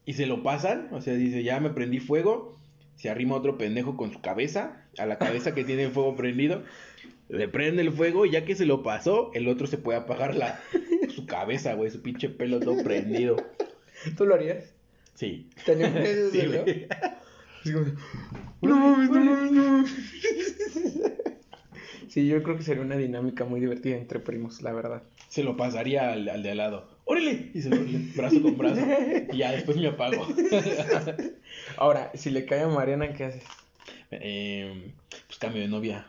y 0.06 0.14
se 0.14 0.26
lo 0.26 0.44
pasan? 0.44 0.88
O 0.92 1.02
sea, 1.02 1.14
dice, 1.14 1.44
ya 1.44 1.60
me 1.60 1.70
prendí 1.72 2.00
fuego. 2.00 2.58
Se 2.96 3.10
arrima 3.10 3.36
otro 3.36 3.58
pendejo 3.58 3.96
con 3.98 4.12
su 4.12 4.22
cabeza, 4.22 4.84
a 4.98 5.06
la 5.06 5.18
cabeza 5.20 5.54
que 5.54 5.64
tiene 5.64 5.84
el 5.84 5.92
fuego 5.92 6.16
prendido. 6.16 6.64
Le 7.30 7.48
prende 7.48 7.82
el 7.84 7.92
fuego 7.92 8.26
y 8.26 8.32
ya 8.32 8.46
que 8.46 8.56
se 8.56 8.66
lo 8.66 8.82
pasó, 8.84 9.30
el 9.34 9.48
otro 9.50 9.68
se 9.68 9.78
puede 9.78 10.00
apagar 10.00 10.34
la, 10.36 10.60
su 11.14 11.26
cabeza, 11.28 11.74
güey, 11.76 11.92
su 11.92 12.02
pinche 12.02 12.30
pelo 12.30 12.60
todo 12.60 12.84
prendido. 12.84 13.36
¿Tú 14.18 14.26
lo 14.26 14.34
harías? 14.36 14.74
Sí. 15.14 15.50
¿Te 15.66 15.74
animarías 15.74 16.18
a 16.18 16.30
Sí, 16.32 16.38
hacerlo? 16.40 16.64
güey. 16.64 16.88
Así 17.62 17.74
como 17.74 17.86
de, 17.86 17.94
No 18.62 18.76
mames, 18.78 19.10
no 19.10 19.20
mames, 19.26 19.52
no. 19.52 19.67
Sí, 22.18 22.26
yo 22.28 22.42
creo 22.42 22.58
que 22.58 22.64
sería 22.64 22.82
una 22.82 22.98
dinámica 22.98 23.46
muy 23.46 23.60
divertida 23.60 23.96
entre 23.96 24.18
primos, 24.20 24.64
la 24.64 24.74
verdad. 24.74 25.04
Se 25.28 25.44
lo 25.44 25.56
pasaría 25.56 26.12
al, 26.14 26.28
al 26.30 26.42
de 26.42 26.50
al 26.50 26.58
lado. 26.58 26.90
¡Órale! 27.06 27.52
Y 27.54 27.62
se 27.62 27.70
lo 27.70 27.78
brazo 28.16 28.42
con 28.42 28.58
brazo. 28.58 28.82
Y 29.32 29.38
ya 29.38 29.52
después 29.52 29.78
me 29.78 29.86
apago. 29.86 30.26
Ahora, 31.78 32.10
si 32.16 32.32
le 32.32 32.46
cae 32.46 32.62
a 32.62 32.68
Mariana, 32.70 33.14
¿qué 33.14 33.26
haces? 33.26 33.44
Eh, 34.10 34.94
pues 35.28 35.38
cambio 35.38 35.62
de 35.62 35.68
novia. 35.68 36.08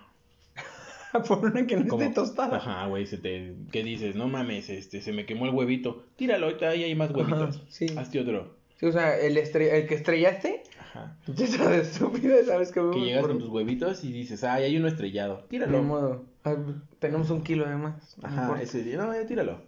Por 1.29 1.45
una 1.45 1.67
que 1.67 1.77
no 1.77 1.83
esté 1.99 2.15
tostada. 2.15 2.57
Ajá, 2.57 2.87
güey, 2.87 3.07
se 3.07 3.19
te... 3.19 3.53
¿qué 3.71 3.83
dices? 3.85 4.17
No 4.17 4.29
mames, 4.29 4.71
este, 4.71 5.03
se 5.03 5.13
me 5.13 5.27
quemó 5.27 5.45
el 5.45 5.51
huevito. 5.55 6.07
Tíralo, 6.17 6.47
ahorita 6.47 6.71
ahí 6.71 6.85
hay 6.85 6.95
más 6.95 7.11
huevitos. 7.11 7.57
Ajá, 7.57 7.65
sí. 7.69 7.85
Hazte 7.99 8.21
otro. 8.21 8.55
Sí, 8.81 8.87
o 8.87 8.93
sea, 8.93 9.15
el, 9.21 9.37
estre- 9.37 9.75
el 9.75 9.87
que 9.87 9.95
estrellaste, 9.97 10.63
Ajá. 11.05 11.17
ya 11.27 11.47
sabes, 12.45 12.73
que 12.73 12.81
Que 12.91 13.01
llegas 13.01 13.21
por- 13.23 13.31
con 13.31 13.39
tus 13.41 13.49
huevitos 13.49 14.05
y 14.05 14.13
dices, 14.13 14.45
ay, 14.45 14.65
hay 14.65 14.77
uno 14.77 14.89
estrellado. 14.89 15.45
Tíralo. 15.49 15.83
modo. 15.83 16.25
Ah, 16.45 16.57
tenemos 16.99 17.31
un 17.31 17.43
kilo 17.43 17.69
de 17.69 17.77
más. 17.77 18.17
no 18.19 18.29
Ajá, 18.29 18.43
importa. 18.43 18.63
ese 18.63 18.83
día, 18.83 18.97
no, 18.97 19.15
ya 19.15 19.27
tíralo. 19.27 19.63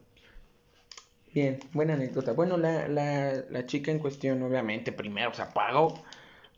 Bien, 1.32 1.60
buena 1.72 1.94
anécdota. 1.94 2.32
Bueno, 2.32 2.56
la, 2.56 2.88
la, 2.88 3.44
la 3.48 3.66
chica 3.66 3.90
en 3.92 4.00
cuestión, 4.00 4.42
obviamente, 4.42 4.90
primero 4.92 5.32
se 5.32 5.42
apagó, 5.42 5.94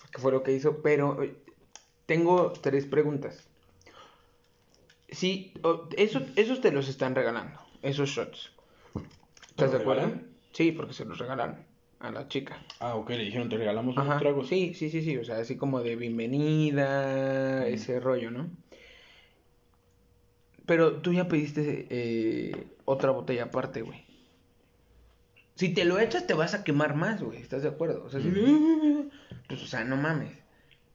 porque 0.00 0.19
fue 0.19 0.33
lo 0.33 0.43
que 0.43 0.52
hizo, 0.52 0.81
pero 0.83 1.23
eh, 1.23 1.37
tengo 2.07 2.52
tres 2.52 2.87
preguntas. 2.87 3.47
Sí, 5.11 5.52
eso, 5.97 6.23
esos 6.37 6.61
te 6.62 6.73
los 6.73 6.88
están 6.88 7.14
regalando, 7.14 7.61
esos 7.83 8.09
shots. 8.09 8.50
¿Te 8.95 9.00
¿Estás 9.50 9.73
de 9.73 9.79
acuerdo? 9.79 10.11
Sí, 10.52 10.73
porque 10.73 10.95
se 10.95 11.05
los 11.05 11.19
regalaron 11.19 11.59
a 12.03 12.11
la 12.11 12.29
chica. 12.29 12.59
Ah, 12.81 12.97
ok, 12.97 13.11
le 13.11 13.25
dijeron, 13.25 13.49
te 13.49 13.57
regalamos 13.57 13.97
unos 13.97 14.09
Ajá, 14.09 14.19
tragos. 14.21 14.49
sí, 14.49 14.75
sí, 14.75 14.91
sí, 14.91 15.03
sí, 15.03 15.17
o 15.17 15.25
sea, 15.25 15.37
así 15.39 15.57
como 15.57 15.81
de 15.83 15.97
bienvenida, 15.97 17.67
ese 17.67 18.01
rollo, 18.01 18.31
¿no? 18.31 18.51
Pero 20.67 21.01
tú 21.03 21.13
ya 21.13 21.29
pediste 21.29 21.87
eh, 21.91 22.67
otra 22.85 23.11
botella 23.11 23.45
aparte, 23.45 23.83
güey. 23.83 24.05
Si 25.55 25.73
te 25.75 25.85
lo 25.85 25.99
echas, 25.99 26.27
te 26.27 26.35
vas 26.35 26.55
a 26.55 26.65
quemar 26.65 26.95
más, 26.95 27.23
güey, 27.23 27.41
¿estás 27.41 27.63
de 27.63 27.69
acuerdo? 27.69 28.05
O 28.05 28.11
sea, 28.11 28.21
si- 28.21 28.31
pues, 29.49 29.63
o 29.63 29.67
sea, 29.67 29.85
no 29.85 29.97
mames. 29.97 30.33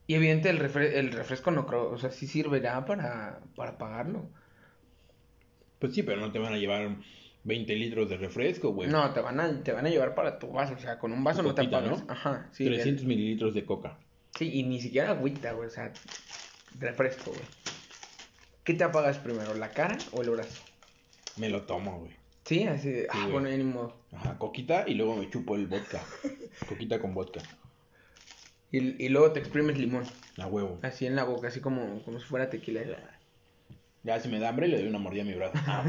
Y 0.06 0.14
evidente 0.14 0.50
el, 0.50 0.58
refre- 0.60 0.94
el 0.94 1.12
refresco 1.12 1.50
no 1.50 1.66
creo, 1.66 1.90
o 1.90 1.98
sea, 1.98 2.10
sí 2.10 2.26
servirá 2.26 2.84
para, 2.86 3.40
para 3.56 3.78
pagarlo. 3.78 4.30
Pues 5.78 5.94
sí, 5.94 6.02
pero 6.02 6.20
no 6.20 6.32
te 6.32 6.38
van 6.38 6.52
a 6.54 6.58
llevar 6.58 6.96
20 7.48 7.74
litros 7.74 8.08
de 8.10 8.16
refresco, 8.18 8.70
güey. 8.70 8.88
No, 8.88 9.10
te 9.12 9.20
van 9.20 9.40
a, 9.40 9.62
te 9.64 9.72
van 9.72 9.86
a 9.86 9.88
llevar 9.88 10.14
para 10.14 10.38
tu 10.38 10.48
vaso, 10.52 10.74
o 10.74 10.78
sea, 10.78 10.98
con 10.98 11.12
un 11.12 11.24
vaso 11.24 11.42
no 11.42 11.54
te 11.54 11.62
apagas. 11.62 12.04
¿no? 12.04 12.12
Ajá, 12.12 12.48
sí. 12.52 12.66
300 12.66 13.04
mililitros 13.06 13.54
de 13.54 13.64
coca. 13.64 13.98
Sí, 14.38 14.50
y 14.52 14.62
ni 14.62 14.80
siquiera 14.80 15.10
agüita, 15.10 15.52
güey, 15.52 15.66
o 15.68 15.70
sea, 15.70 15.92
refresco, 16.78 17.30
güey. 17.30 17.42
¿Qué 18.62 18.74
te 18.74 18.84
apagas 18.84 19.18
primero, 19.18 19.54
la 19.54 19.70
cara 19.70 19.96
o 20.12 20.20
el 20.22 20.30
brazo? 20.30 20.62
Me 21.38 21.48
lo 21.48 21.62
tomo, 21.62 22.00
güey. 22.00 22.12
Sí, 22.44 22.64
así 22.64 22.90
de, 22.90 23.06
ah, 23.10 23.18
güey. 23.22 23.32
bueno, 23.32 23.48
ni 23.48 23.64
modo. 23.64 23.96
Ajá, 24.12 24.38
coquita 24.38 24.84
y 24.86 24.94
luego 24.94 25.16
me 25.16 25.28
chupo 25.30 25.56
el 25.56 25.66
vodka. 25.66 26.02
coquita 26.68 27.00
con 27.00 27.14
vodka. 27.14 27.40
Y, 28.70 29.02
y 29.02 29.08
luego 29.08 29.32
te 29.32 29.40
exprimes 29.40 29.78
limón, 29.78 30.04
A 30.36 30.46
huevo. 30.46 30.78
así 30.82 31.06
en 31.06 31.16
la 31.16 31.24
boca, 31.24 31.48
así 31.48 31.60
como, 31.60 32.02
como 32.04 32.20
si 32.20 32.26
fuera 32.26 32.50
tequila. 32.50 32.82
Ya 34.04 34.20
si 34.20 34.28
me 34.28 34.38
da 34.38 34.50
hambre 34.50 34.68
le 34.68 34.78
doy 34.78 34.88
una 34.88 34.98
mordida 34.98 35.22
a 35.22 35.26
mi 35.26 35.34
brazo. 35.34 35.58
Ah, 35.66 35.84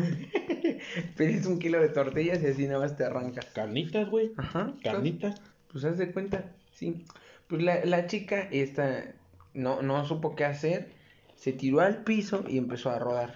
Pides 1.18 1.46
un 1.46 1.60
kilo 1.60 1.80
de 1.80 1.90
tortillas 1.90 2.42
y 2.42 2.48
así 2.48 2.68
nada 2.68 2.80
más 2.80 2.98
te 2.98 3.04
arranca. 3.04 3.42
carnitas, 3.54 4.10
güey. 4.10 4.32
Ajá. 4.38 4.74
Carnitas. 4.84 5.42
Pues 5.72 5.84
haz 5.86 5.98
de 5.98 6.12
cuenta, 6.12 6.52
sí. 6.74 7.06
Pues 7.48 7.62
la, 7.62 7.86
la 7.86 8.08
chica 8.08 8.48
esta 8.52 9.14
no, 9.54 9.82
no 9.82 10.06
supo 10.06 10.36
qué 10.36 10.46
hacer, 10.46 10.92
se 11.36 11.54
tiró 11.54 11.82
al 11.82 12.04
piso 12.04 12.44
y 12.48 12.58
empezó 12.58 12.90
a 12.90 13.00
rodar, 13.00 13.36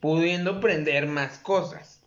pudiendo 0.00 0.60
prender 0.60 1.06
más 1.06 1.38
cosas. 1.38 2.02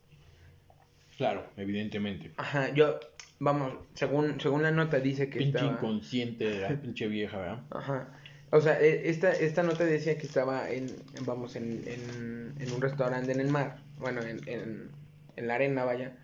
Claro, 1.17 1.45
evidentemente. 1.57 2.31
Ajá, 2.37 2.73
yo, 2.73 2.99
vamos, 3.39 3.73
según, 3.93 4.39
según 4.39 4.63
la 4.63 4.71
nota 4.71 4.99
dice 4.99 5.29
que 5.29 5.39
Pinche 5.39 5.57
estaba... 5.57 5.73
inconsciente 5.73 6.45
de 6.45 6.59
la 6.59 6.69
pinche 6.81 7.07
vieja, 7.07 7.37
¿verdad? 7.37 7.63
Ajá. 7.71 8.19
O 8.51 8.61
sea, 8.61 8.79
e- 8.79 9.09
esta, 9.09 9.31
esta 9.31 9.63
nota 9.63 9.83
decía 9.85 10.17
que 10.17 10.27
estaba 10.27 10.69
en, 10.69 10.95
vamos, 11.21 11.55
en, 11.55 11.83
en, 11.87 12.53
en 12.59 12.71
un 12.71 12.81
restaurante 12.81 13.31
en 13.31 13.39
el 13.39 13.49
mar, 13.49 13.77
bueno, 13.97 14.21
en, 14.21 14.47
en, 14.47 14.91
en 15.35 15.47
la 15.47 15.55
arena, 15.55 15.83
vaya. 15.83 16.15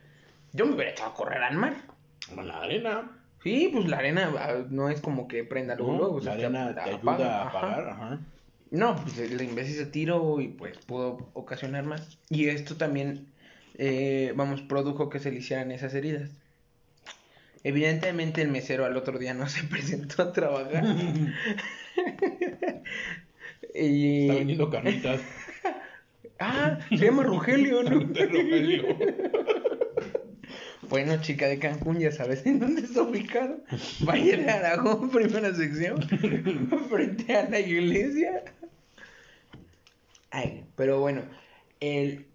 Yo 0.53 0.65
me 0.65 0.75
hubiera 0.75 0.91
echado 0.91 1.11
a 1.11 1.13
correr 1.15 1.41
al 1.41 1.57
mar. 1.57 1.75
Con 2.33 2.47
la 2.47 2.61
arena. 2.61 3.17
Sí, 3.43 3.69
pues 3.73 3.87
la 3.87 3.97
arena 3.97 4.31
ah, 4.37 4.63
no 4.69 4.89
es 4.89 5.01
como 5.01 5.27
que 5.27 5.43
prenda 5.43 5.75
luego, 5.75 5.91
¿no? 5.93 5.97
luego, 5.97 6.19
la 6.19 6.33
arena 6.33 6.75
te 6.75 6.91
apaga, 6.91 7.13
ayuda 7.13 7.41
a 7.41 7.47
ajá. 7.47 7.57
apagar, 7.57 7.89
ajá. 7.89 8.19
No, 8.69 8.95
pues 8.95 9.17
el 9.17 9.41
imbécil 9.41 9.75
se 9.75 9.85
tiró 9.87 10.39
y 10.39 10.47
pues 10.47 10.77
pudo 10.77 11.29
ocasionar 11.33 11.83
más. 11.83 12.19
Y 12.29 12.47
esto 12.47 12.77
también, 12.77 13.33
eh, 13.77 14.31
vamos, 14.35 14.61
produjo 14.61 15.09
que 15.09 15.19
se 15.19 15.31
le 15.31 15.39
hicieran 15.39 15.71
esas 15.71 15.93
heridas. 15.93 16.29
Evidentemente 17.63 18.41
el 18.41 18.49
mesero 18.49 18.85
al 18.85 18.95
otro 18.97 19.19
día 19.19 19.33
no 19.33 19.47
se 19.49 19.63
presentó 19.69 20.23
a 20.23 20.33
trabajar. 20.33 20.83
y... 23.75 24.21
Está 24.23 24.35
vendiendo 24.35 24.69
carnitas. 24.69 25.21
Ah, 26.43 26.79
se 26.89 26.97
llama 26.97 27.21
Rogelio, 27.21 27.83
¿no? 27.83 27.99
Rogelio. 27.99 28.83
Bueno, 30.89 31.21
chica 31.21 31.47
de 31.47 31.57
Cancún, 31.57 31.99
ya 31.99 32.11
sabes 32.11 32.45
en 32.45 32.59
dónde 32.59 32.81
está 32.81 33.03
ubicado. 33.03 33.59
Valle 34.01 34.35
de 34.35 34.49
Aragón, 34.49 35.09
primera 35.09 35.53
sección. 35.55 36.01
Frente 36.89 37.33
a 37.33 37.49
la 37.49 37.61
iglesia. 37.61 38.43
Ay, 40.31 40.65
pero 40.75 40.99
bueno, 40.99 41.21
el, 41.79 42.25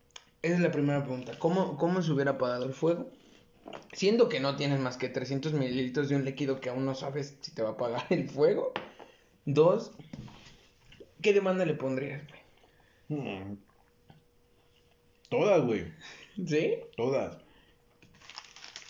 esa 0.41 0.55
es 0.55 0.61
la 0.61 0.71
primera 0.71 1.03
pregunta. 1.03 1.33
¿Cómo, 1.39 1.77
¿Cómo 1.77 2.01
se 2.01 2.13
hubiera 2.13 2.33
apagado 2.33 2.65
el 2.65 2.73
fuego? 2.73 3.11
Siendo 3.93 4.29
que 4.29 4.41
no 4.41 4.57
tienes 4.57 4.81
más 4.81 4.97
que 4.97 5.09
300 5.09 5.53
mililitros 5.53 6.09
de 6.09 6.17
un 6.17 6.25
líquido 6.25 6.61
que 6.61 6.71
aún 6.71 6.87
no 6.87 6.95
sabes 6.95 7.37
si 7.41 7.53
te 7.53 7.63
va 7.63 7.71
a 7.71 7.73
apagar 7.73 8.07
el 8.11 8.29
fuego. 8.29 8.73
Dos, 9.47 9.93
¿qué 11.23 11.33
demanda 11.33 11.65
le 11.65 11.75
pondrías? 11.75 12.23
güey? 13.09 13.21
Mm. 13.21 13.57
Todas, 15.31 15.65
güey. 15.65 15.93
¿Sí? 16.47 16.75
Todas. 16.97 17.38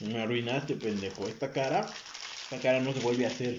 Me 0.01 0.21
arruinaste, 0.21 0.77
pendejo. 0.77 1.27
Esta 1.27 1.53
cara, 1.53 1.87
esta 2.45 2.59
cara 2.61 2.81
no 2.81 2.93
se 2.93 3.01
vuelve 3.01 3.25
a 3.25 3.29
hacer. 3.29 3.59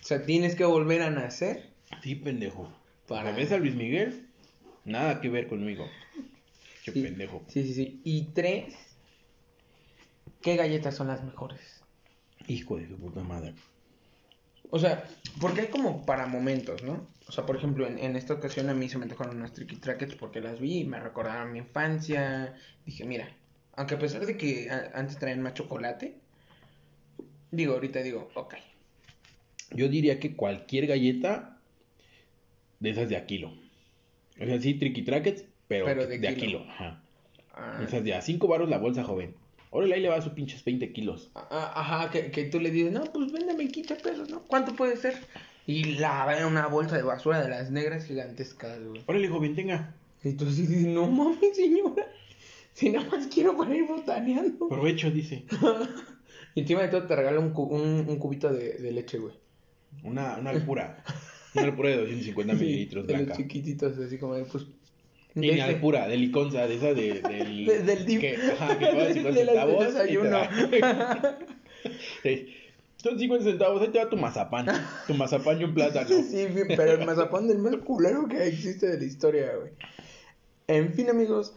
O 0.00 0.04
sea, 0.06 0.24
tienes 0.26 0.54
que 0.54 0.64
volver 0.64 1.02
a 1.02 1.10
nacer. 1.10 1.70
Sí, 2.02 2.14
pendejo. 2.16 2.64
Para- 3.08 3.24
Para 3.24 3.36
ves 3.36 3.52
a 3.52 3.56
Luis 3.58 3.74
Miguel, 3.74 4.28
nada 4.84 5.20
que 5.20 5.28
ver 5.28 5.46
conmigo. 5.48 5.86
Qué 6.84 6.92
Sí. 6.92 7.02
pendejo. 7.02 7.42
Sí, 7.48 7.64
sí, 7.64 7.74
sí. 7.74 8.00
Y 8.04 8.24
tres, 8.34 8.74
¿qué 10.42 10.56
galletas 10.56 10.96
son 10.96 11.06
las 11.08 11.22
mejores? 11.24 11.60
Hijo 12.46 12.76
de 12.76 12.88
su 12.88 12.96
puta 12.98 13.22
madre. 13.22 13.54
O 14.74 14.78
sea, 14.80 15.04
porque 15.40 15.60
hay 15.60 15.66
como 15.68 16.04
para 16.04 16.26
momentos, 16.26 16.82
¿no? 16.82 17.06
O 17.28 17.30
sea, 17.32 17.46
por 17.46 17.54
ejemplo, 17.54 17.86
en, 17.86 17.96
en 17.96 18.16
esta 18.16 18.34
ocasión 18.34 18.68
a 18.70 18.74
mí 18.74 18.88
se 18.88 18.98
me 18.98 19.06
tocaron 19.06 19.36
unas 19.36 19.52
tricky 19.52 19.76
trackets 19.76 20.16
porque 20.16 20.40
las 20.40 20.58
vi 20.58 20.80
y 20.80 20.84
me 20.84 20.98
recordaron 20.98 21.52
mi 21.52 21.60
infancia. 21.60 22.56
Dije, 22.84 23.04
mira, 23.04 23.28
aunque 23.76 23.94
a 23.94 23.98
pesar 24.00 24.26
de 24.26 24.36
que 24.36 24.68
a- 24.68 24.90
antes 24.98 25.16
traían 25.20 25.42
más 25.42 25.54
chocolate, 25.54 26.16
digo, 27.52 27.74
ahorita 27.74 28.02
digo, 28.02 28.32
ok. 28.34 28.54
Yo 29.70 29.88
diría 29.88 30.18
que 30.18 30.34
cualquier 30.34 30.88
galleta 30.88 31.60
de 32.80 32.90
esas 32.90 33.08
de 33.08 33.16
a 33.16 33.26
kilo. 33.26 33.52
O 34.40 34.44
sea, 34.44 34.60
sí, 34.60 34.74
tricky 34.74 35.02
trackets, 35.02 35.44
pero, 35.68 35.84
Pero 35.84 36.06
de, 36.08 36.18
de 36.18 36.26
a 36.28 36.34
kilo. 36.34 36.62
kilo. 36.62 36.72
Ajá. 36.72 37.00
Ah, 37.54 37.80
Esas 37.86 38.02
de 38.02 38.12
a 38.14 38.20
5 38.22 38.48
baros 38.48 38.68
la 38.68 38.78
bolsa, 38.78 39.04
joven. 39.04 39.36
Órale, 39.76 39.96
ahí 39.96 40.00
le 40.02 40.08
va 40.08 40.16
a 40.16 40.22
sus 40.22 40.32
pinches 40.32 40.64
20 40.64 40.92
kilos. 40.92 41.30
Ajá, 41.34 42.08
que, 42.10 42.30
que 42.30 42.44
tú 42.44 42.60
le 42.60 42.70
dices, 42.70 42.92
no, 42.92 43.02
pues 43.12 43.32
véndeme 43.32 43.66
15 43.66 43.96
pesos, 43.96 44.30
¿no? 44.30 44.42
¿Cuánto 44.44 44.74
puede 44.76 44.96
ser? 44.96 45.14
Y 45.66 45.96
la 45.96 46.24
ven 46.26 46.44
una 46.44 46.68
bolsa 46.68 46.96
de 46.96 47.02
basura 47.02 47.42
de 47.42 47.48
las 47.48 47.70
negras 47.72 48.04
gigantescas, 48.06 48.78
güey. 48.84 49.02
Órale, 49.06 49.28
joven, 49.28 49.56
tenga. 49.56 49.92
Y 50.22 50.34
tú 50.34 50.44
dices, 50.44 50.68
no 50.86 51.08
mames, 51.08 51.56
señora. 51.56 52.06
Si 52.72 52.90
nada 52.90 53.08
más 53.10 53.26
quiero 53.26 53.56
para 53.56 53.74
ir 53.74 53.84
botaneando. 53.86 54.68
Provecho, 54.68 55.10
dice. 55.10 55.44
Y 56.56 56.60
encima 56.60 56.82
de 56.82 56.88
todo 56.88 57.02
te 57.08 57.16
regala 57.16 57.40
un, 57.40 57.50
cu- 57.50 57.64
un, 57.64 58.06
un 58.08 58.16
cubito 58.20 58.52
de, 58.52 58.74
de 58.74 58.92
leche, 58.92 59.18
güey. 59.18 59.34
Una, 60.04 60.36
una 60.36 60.50
alpura. 60.50 61.02
Una 61.52 61.64
alpura 61.64 61.88
de 61.90 61.96
250 61.96 62.54
Sí, 62.56 62.64
mililitros, 62.64 63.06
de 63.08 63.12
los 63.12 63.22
blanca. 63.26 63.42
chiquititos, 63.42 63.98
así 63.98 64.18
como 64.18 64.34
de, 64.36 64.44
pues... 64.44 64.64
Y 65.36 65.40
de 65.40 65.50
este- 65.52 65.62
alpura, 65.62 66.06
de 66.08 66.16
liconza, 66.16 66.66
de 66.66 66.74
esa 66.76 66.94
de, 66.94 67.20
del... 67.20 67.66
de- 67.66 67.82
del 67.82 68.06
dip. 68.06 68.20
Que, 68.20 68.36
ajá, 68.36 68.78
que 68.78 68.86
pagas 68.86 69.14
50 69.14 69.38
De 69.40 69.44
las 69.44 69.54
de 69.54 69.60
centavos 69.60 69.74
y 69.74 69.86
te 69.86 69.92
desayuno. 69.92 70.30
da- 70.30 71.38
Sí. 72.22 72.54
Son 72.96 73.18
50 73.18 73.44
centavos, 73.44 73.82
ahí 73.82 73.88
te 73.88 73.98
va 73.98 74.08
tu 74.08 74.16
mazapán. 74.16 74.66
Tu 75.06 75.12
mazapán 75.14 75.60
y 75.60 75.64
un 75.64 75.74
plátano. 75.74 76.08
Sí, 76.08 76.46
pero 76.68 76.92
el 76.92 77.04
mazapán 77.04 77.46
del 77.48 77.58
más 77.58 77.76
culero 77.84 78.26
que 78.28 78.46
existe 78.46 78.86
de 78.86 78.98
la 78.98 79.04
historia, 79.04 79.52
güey. 79.58 79.72
En 80.68 80.94
fin, 80.94 81.10
amigos, 81.10 81.54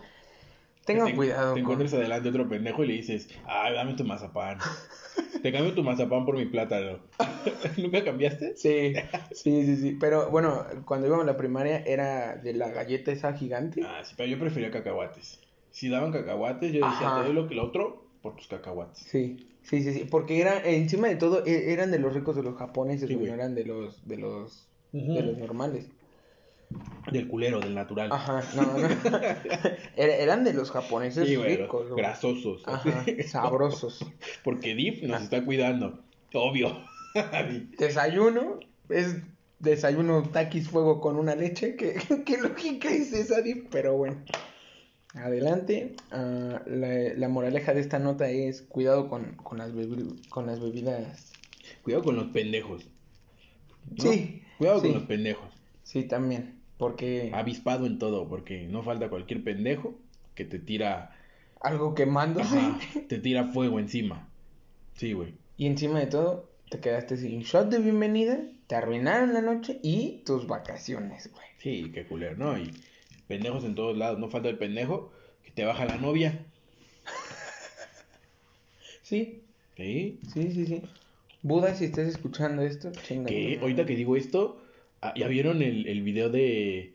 tengan 0.88 1.08
Te- 1.10 1.16
cuidado. 1.16 1.54
Te 1.54 1.62
con- 1.62 1.74
encuentras 1.74 1.94
adelante 1.94 2.30
otro 2.30 2.50
pendejo 2.50 2.84
y 2.84 2.88
le 2.88 2.94
dices, 2.94 3.30
ay, 3.46 3.76
dame 3.76 3.94
tu 3.94 4.04
mazapán. 4.04 4.58
Te 5.44 5.52
cambio 5.52 5.74
tu 5.76 5.84
mazapán 5.84 6.26
por 6.26 6.36
mi 6.36 6.46
plátano. 6.46 7.00
¿Nunca 7.78 8.04
cambiaste? 8.04 8.56
Sí, 8.58 8.94
sí, 9.32 9.66
sí, 9.66 9.76
sí. 9.76 9.98
Pero 10.00 10.32
bueno, 10.32 10.66
cuando 10.86 11.06
íbamos 11.08 11.24
a 11.26 11.28
la 11.32 11.38
primaria 11.38 11.84
era 11.86 12.36
de 12.38 12.54
la 12.54 12.70
galleta 12.70 13.12
esa 13.12 13.34
gigante. 13.34 13.82
Ah, 13.86 14.04
sí, 14.04 14.16
pero 14.18 14.30
yo 14.30 14.40
prefería 14.40 14.72
cacahuates. 14.72 15.40
Si 15.70 15.90
daban 15.90 16.12
cacahuates, 16.12 16.72
yo 16.74 16.80
decía, 16.90 17.08
Ajá. 17.08 17.20
te 17.22 17.26
doy 17.28 17.34
lo 17.36 17.48
que 17.48 17.54
lo 17.56 17.66
otro 17.66 18.08
por 18.24 18.36
tus 18.36 18.48
cacahuates. 18.48 18.98
Sí, 19.00 19.48
sí, 19.62 19.84
sí, 19.84 19.94
sí. 19.94 20.06
Porque 20.10 20.42
era, 20.42 20.64
encima 20.68 21.08
de 21.08 21.18
todo, 21.18 21.46
e- 21.46 21.72
eran 21.72 21.92
de 21.92 22.00
los 22.00 22.14
ricos 22.16 22.36
de 22.36 22.42
los 22.44 22.58
japoneses, 22.58 23.08
Sí, 23.08 23.16
no 23.16 23.32
eran 23.34 23.54
de 23.54 23.66
los, 23.66 24.08
de 24.08 24.18
los, 24.18 24.68
de 24.92 25.22
los 25.22 25.38
normales. 25.38 25.88
Del 27.12 27.28
culero, 27.30 27.60
del 27.62 27.74
natural. 27.74 28.10
Ajá, 28.12 28.44
no, 28.56 28.64
no. 28.78 28.88
Era- 29.96 30.16
eran 30.18 30.44
de 30.44 30.54
los 30.54 30.72
japoneses 30.72 31.28
Sí, 31.28 31.38
ricos, 31.38 31.96
grasosos. 31.96 32.64
Ajá, 32.66 33.06
sabrosos. 33.28 34.06
Porque 34.44 34.76
Div 34.76 35.08
nos 35.08 35.22
está 35.24 35.46
cuidando. 35.46 36.00
Obvio. 36.34 36.78
Desayuno 37.78 38.60
es 38.90 39.16
desayuno 39.60 40.24
taquis 40.24 40.70
fuego 40.70 41.00
con 41.00 41.18
una 41.18 41.36
leche. 41.36 41.76
¿Qué, 41.78 41.96
qué 42.26 42.38
lógica 42.38 42.90
es 42.90 43.14
esa, 43.14 43.42
Dip? 43.42 43.70
Pero 43.72 43.96
bueno. 43.96 44.24
Adelante. 45.14 45.96
Ah, 46.12 46.62
la, 46.68 47.14
la 47.16 47.30
moraleja 47.30 47.74
de 47.74 47.80
esta 47.80 47.98
nota 48.00 48.30
es 48.30 48.62
cuidado 48.62 49.08
con, 49.10 49.36
con, 49.36 49.58
las, 49.58 49.72
con 50.30 50.46
las 50.46 50.60
bebidas. 50.60 51.32
Cuidado 51.84 52.04
con 52.04 52.18
los 52.18 52.26
pendejos. 52.28 52.86
¿no? 53.96 54.12
Sí. 54.12 54.44
Cuidado 54.58 54.82
sí. 54.82 54.88
con 54.88 54.98
los 54.98 55.04
pendejos. 55.08 55.50
Sí, 55.84 56.04
también. 56.04 56.57
Porque 56.78 57.32
Avispado 57.34 57.86
en 57.86 57.98
todo, 58.00 58.28
porque 58.30 58.68
no 58.68 58.84
falta 58.84 59.10
cualquier 59.10 59.44
pendejo 59.44 59.96
que 60.36 60.46
te 60.46 60.60
tira. 60.60 61.16
algo 61.62 61.96
quemándose. 61.96 62.58
Ajá, 62.58 62.80
te 63.08 63.18
tira 63.18 63.46
fuego 63.46 63.80
encima. 63.80 64.30
Sí, 64.96 65.14
güey. 65.14 65.34
Y 65.58 65.66
encima 65.66 66.00
de 66.00 66.08
todo, 66.08 66.50
te 66.70 66.80
quedaste 66.80 67.18
sin 67.18 67.42
shot 67.42 67.70
de 67.70 67.80
bienvenida. 67.80 68.40
Te 68.68 68.76
arruinaron 68.76 69.34
la 69.34 69.42
noche 69.42 69.80
y 69.82 70.22
tus 70.26 70.46
vacaciones, 70.46 71.32
güey. 71.32 71.48
Sí, 71.58 71.92
qué 71.94 72.06
culero, 72.06 72.36
¿no? 72.38 72.58
Y 72.60 72.72
pendejos 73.28 73.64
en 73.64 73.74
todos 73.76 73.98
lados. 73.98 74.20
No 74.20 74.30
falta 74.30 74.50
el 74.50 74.58
pendejo 74.58 75.12
que 75.44 75.52
te 75.52 75.66
baja 75.66 75.86
la 75.86 75.98
novia. 75.98 76.46
Sí, 79.02 79.42
¿Sí? 79.78 80.20
sí, 80.34 80.52
sí, 80.52 80.66
sí. 80.66 80.82
Buda, 81.42 81.74
si 81.76 81.86
estás 81.86 82.08
escuchando 82.10 82.62
esto, 82.62 82.92
chinga. 82.92 83.28
Que 83.28 83.58
ahorita 83.62 83.86
que 83.86 83.96
digo 83.96 84.18
esto, 84.18 84.62
¿ya 85.16 85.28
vieron 85.28 85.62
el, 85.62 85.88
el 85.88 86.02
video 86.02 86.30
de, 86.30 86.94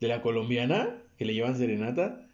de 0.00 0.08
la 0.08 0.22
colombiana 0.22 1.02
que 1.18 1.24
le 1.24 1.34
llevan 1.34 1.56
serenata? 1.56 2.26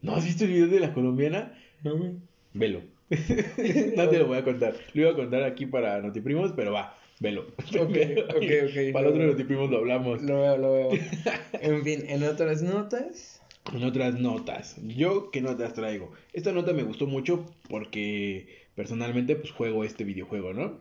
¿No 0.00 0.16
has 0.16 0.24
visto 0.24 0.44
el 0.44 0.50
video 0.50 0.68
de 0.68 0.80
la 0.80 0.92
colombiana? 0.92 1.58
No, 1.82 1.96
güey. 1.96 2.12
Velo. 2.54 2.82
no 3.10 4.08
te 4.08 4.18
lo 4.18 4.26
voy 4.26 4.38
a 4.38 4.44
contar. 4.44 4.74
Lo 4.94 5.02
iba 5.02 5.10
a 5.12 5.16
contar 5.16 5.42
aquí 5.44 5.66
para 5.66 6.00
Notiprimos, 6.00 6.52
pero 6.52 6.72
va. 6.72 6.96
Velo. 7.20 7.46
Ok, 7.58 7.96
ok, 8.30 8.36
ok. 8.36 8.92
Para 8.92 9.06
el 9.06 9.12
otro 9.12 9.26
Notiprimos 9.26 9.70
lo 9.70 9.78
hablamos. 9.78 10.22
Lo 10.22 10.40
veo, 10.40 10.56
lo 10.56 10.72
veo. 10.72 10.90
En 11.60 11.84
fin, 11.84 12.04
en 12.08 12.24
otras 12.24 12.62
notas. 12.62 13.40
En 13.72 13.84
otras 13.84 14.18
notas. 14.18 14.76
¿Yo 14.82 15.30
qué 15.30 15.40
notas 15.40 15.74
traigo? 15.74 16.12
Esta 16.32 16.52
nota 16.52 16.72
me 16.72 16.82
gustó 16.82 17.06
mucho 17.06 17.46
porque 17.68 18.66
personalmente 18.74 19.36
pues 19.36 19.52
juego 19.52 19.84
este 19.84 20.02
videojuego, 20.02 20.52
¿no? 20.52 20.80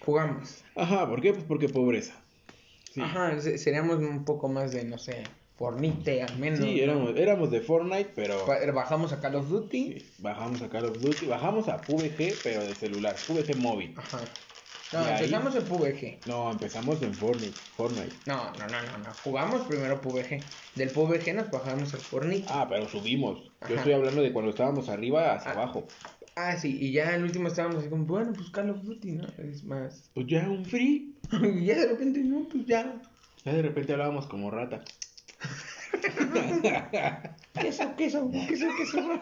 Jugamos. 0.00 0.64
Ajá, 0.76 1.08
¿por 1.08 1.20
qué? 1.20 1.32
Pues 1.32 1.44
porque 1.44 1.68
pobreza. 1.68 2.21
Sí. 2.92 3.00
Ajá, 3.00 3.40
se- 3.40 3.58
seríamos 3.58 3.98
un 3.98 4.24
poco 4.24 4.48
más 4.48 4.72
de, 4.72 4.84
no 4.84 4.98
sé, 4.98 5.22
Fornite 5.56 6.22
al 6.22 6.36
menos. 6.38 6.58
Sí, 6.60 6.76
¿no? 6.76 6.82
éramos, 6.82 7.16
éramos 7.16 7.50
de 7.50 7.60
Fortnite, 7.60 8.10
pero 8.14 8.44
Pa- 8.46 8.58
Bajamos 8.72 9.12
a 9.12 9.20
Call 9.20 9.36
of 9.36 9.48
Duty. 9.48 10.00
sí, 10.00 10.12
bajamos 10.18 10.60
a 10.62 10.68
Call 10.68 10.86
of 10.86 10.98
Duty, 11.00 11.26
bajamos 11.26 11.68
a 11.68 11.78
PUBG, 11.80 12.34
pero 12.42 12.64
de 12.64 12.74
celular, 12.74 13.14
PUBG 13.26 13.56
móvil. 13.56 13.94
Ajá. 13.96 14.18
No, 14.92 15.00
Y 15.00 15.04
ahí- 15.04 15.12
empezamos 15.24 15.54
en 15.56 15.62
PUBG. 15.64 16.18
No, 16.26 16.50
empezamos 16.50 17.00
en 17.00 17.14
Fortnite, 17.14 17.56
Fortnite. 17.76 18.14
No, 18.26 18.52
no, 18.52 18.66
no, 18.66 18.82
no, 18.82 18.98
no. 18.98 19.14
Jugamos 19.24 19.62
primero 19.62 19.98
PUBG. 20.02 20.42
Del 20.74 20.90
PUBG 20.90 21.32
nos 21.34 21.50
bajamos 21.50 21.94
al 21.94 22.00
Fortnite. 22.00 22.46
Ah, 22.50 22.66
pero 22.68 22.86
subimos. 22.88 23.50
Yo 23.70 23.76
estoy 23.76 23.94
hablando 23.94 24.20
de 24.20 24.32
cuando 24.34 24.50
estábamos 24.50 24.90
arriba 24.90 25.32
hacia 25.34 25.52
Ah. 25.52 25.54
abajo. 25.54 25.86
Ah, 26.34 26.56
sí, 26.56 26.78
y 26.80 26.92
ya 26.92 27.14
el 27.14 27.24
último 27.24 27.48
estábamos 27.48 27.78
así 27.78 27.88
como, 27.88 28.06
bueno, 28.06 28.32
pues 28.34 28.48
Call 28.50 28.70
of 28.70 28.82
Duty, 28.82 29.12
¿no? 29.12 29.26
Es 29.38 29.64
más. 29.64 30.10
Pues 30.14 30.26
ya 30.26 30.48
un 30.48 30.64
free. 30.64 31.14
y 31.32 31.66
ya 31.66 31.78
de 31.78 31.88
repente, 31.88 32.20
no, 32.20 32.48
pues 32.48 32.64
ya. 32.66 33.00
Ya 33.44 33.52
de 33.52 33.62
repente 33.62 33.92
hablábamos 33.92 34.26
como 34.26 34.50
rata. 34.50 34.82
Queso, 37.60 37.94
queso, 37.96 38.30
queso, 38.30 38.66
queso. 38.78 39.20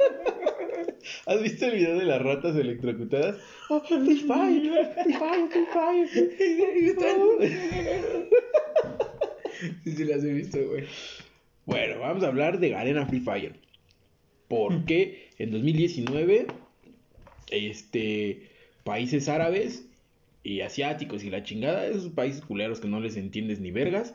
¿Has 1.27 1.43
visto 1.43 1.67
el 1.67 1.73
video 1.73 1.99
de 1.99 2.05
las 2.05 2.23
ratas 2.23 2.55
electrocutadas? 2.55 3.37
Oh, 3.69 3.81
Free 3.81 4.21
Fire, 4.21 4.95
Free 5.03 5.15
Fire, 5.15 5.49
Free 6.09 6.95
Fire. 6.95 8.29
Sí, 9.83 9.93
sí, 9.93 10.05
las 10.05 10.23
he 10.23 10.33
visto, 10.33 10.59
güey. 10.69 10.85
Bueno, 11.67 12.01
vamos 12.01 12.23
a 12.23 12.29
hablar 12.29 12.61
de 12.61 12.71
Garena 12.71 13.07
Free 13.07 13.21
Fire. 13.21 13.59
Porque 14.49 15.31
en 15.39 15.51
2019, 15.51 16.47
este, 17.51 18.49
países 18.85 19.29
árabes 19.29 19.87
y 20.43 20.61
asiáticos 20.63 21.23
y 21.25 21.31
la 21.31 21.43
chingada, 21.43 21.87
esos 21.87 22.09
países 22.13 22.41
culeros 22.43 22.81
que 22.81 22.89
no 22.89 23.01
les 23.01 23.17
entiendes 23.17 23.61
ni 23.61 23.71
vergas, 23.71 24.15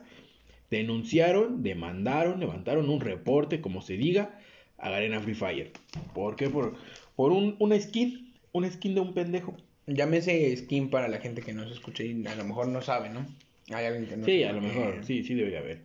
denunciaron, 0.70 1.62
demandaron, 1.62 2.40
levantaron 2.40 2.88
un 2.90 3.00
reporte, 3.00 3.60
como 3.60 3.82
se 3.82 3.96
diga, 3.96 4.38
a 4.78 4.90
Garena 4.90 5.20
Free 5.20 5.34
Fire. 5.34 5.70
¿Por 6.14 6.36
qué? 6.36 6.48
Por, 6.50 6.74
por 7.14 7.32
un, 7.32 7.56
una 7.60 7.78
skin, 7.80 8.32
una 8.52 8.70
skin 8.70 8.94
de 8.94 9.00
un 9.00 9.14
pendejo. 9.14 9.56
Llámese 9.86 10.56
skin 10.56 10.90
para 10.90 11.06
la 11.08 11.18
gente 11.18 11.42
que 11.42 11.52
no 11.52 11.64
se 11.66 11.72
escuche 11.74 12.04
y 12.06 12.26
a 12.26 12.34
lo 12.34 12.44
mejor 12.44 12.66
no 12.68 12.82
sabe, 12.82 13.08
¿no? 13.10 13.24
Hay 13.72 13.84
alguien 13.86 14.06
que 14.06 14.16
no 14.16 14.24
Sí, 14.26 14.40
sabe. 14.42 14.48
a 14.48 14.52
lo 14.52 14.60
mejor, 14.60 15.04
sí, 15.04 15.22
sí 15.22 15.34
debe 15.34 15.50
de 15.50 15.58
haber. 15.58 15.80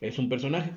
Es 0.00 0.18
un 0.18 0.28
personaje, 0.28 0.70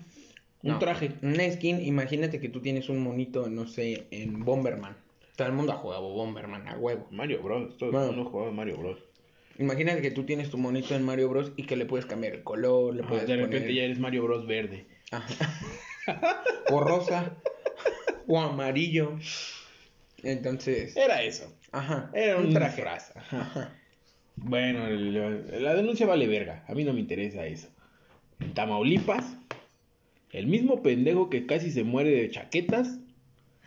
un 0.64 0.72
No, 0.72 0.80
traje. 0.80 1.12
Una 1.22 1.50
skin, 1.52 1.86
imagínate 1.86 2.40
que 2.40 2.50
tú 2.50 2.62
tienes 2.62 2.90
un 2.90 3.00
monito, 3.04 3.48
no 3.50 3.68
sé, 3.68 4.06
en 4.10 4.44
Bomberman. 4.44 4.96
Todo 5.36 5.48
el 5.48 5.54
mundo 5.54 5.72
ha 5.74 5.78
jugado 5.78 6.10
Bomberman 6.10 6.68
a 6.68 6.78
huevo. 6.78 7.08
Mario 7.12 7.42
Bros. 7.42 7.78
Todos 7.78 7.92
Bueno. 7.92 8.12
hemos 8.12 8.28
jugado 8.30 8.52
Mario 8.52 8.78
Bros. 8.78 9.00
Imagínate 9.60 10.02
que 10.02 10.12
tú 10.12 10.24
tienes 10.26 10.50
tu 10.50 10.58
monito 10.58 10.96
en 10.96 11.04
Mario 11.04 11.30
Bros. 11.30 11.52
y 11.58 11.64
que 11.66 11.76
le 11.76 11.86
puedes 11.86 12.06
cambiar 12.06 12.34
el 12.34 12.44
color, 12.44 12.96
le 12.96 13.02
Ajá, 13.02 13.10
puedes 13.10 13.28
de 13.28 13.36
repente 13.36 13.58
poner... 13.60 13.74
ya 13.76 13.84
eres 13.84 14.00
Mario 14.00 14.24
Bros. 14.24 14.46
verde. 14.48 14.88
Ajá. 15.12 15.64
o 16.72 16.80
rosa, 16.80 17.36
o 18.28 18.40
amarillo. 18.40 19.18
Entonces, 20.24 20.96
Era 20.96 21.22
eso. 21.24 21.52
ajá, 21.72 22.10
Era 22.14 22.38
un, 22.38 22.52
traje. 22.54 22.76
disfraz. 22.78 23.16
Ajá. 23.16 23.42
Ajá. 23.42 23.76
Bueno, 24.36 24.88
el- 24.88 25.64
la 25.64 25.76
denuncia 25.76 26.06
vale 26.08 26.28
verga. 26.28 26.64
A 26.68 26.74
mí 26.74 26.84
no 26.84 26.94
me 26.94 27.00
interesa 27.00 27.46
eso. 27.46 27.68
En 28.40 28.54
Tamaulipas, 28.54 29.38
el 30.32 30.48
mismo 30.48 30.82
pendejo 30.82 31.30
que 31.30 31.46
casi 31.46 31.72
se 31.72 31.84
muere 31.84 32.10
de 32.12 32.32
chaquetas, 32.32 33.00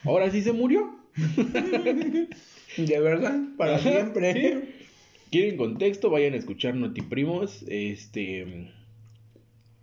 ahora 0.04 0.30
sí 0.30 0.42
se 0.42 0.52
murió. 0.52 0.96
De 2.76 3.00
verdad, 3.00 3.38
para 3.56 3.78
siempre. 3.78 4.32
sí. 4.34 4.72
¿Quieren 5.30 5.56
contexto? 5.56 6.10
Vayan 6.10 6.34
a 6.34 6.36
escuchar 6.36 6.74
Notiprimos. 6.74 7.64
Este. 7.68 8.70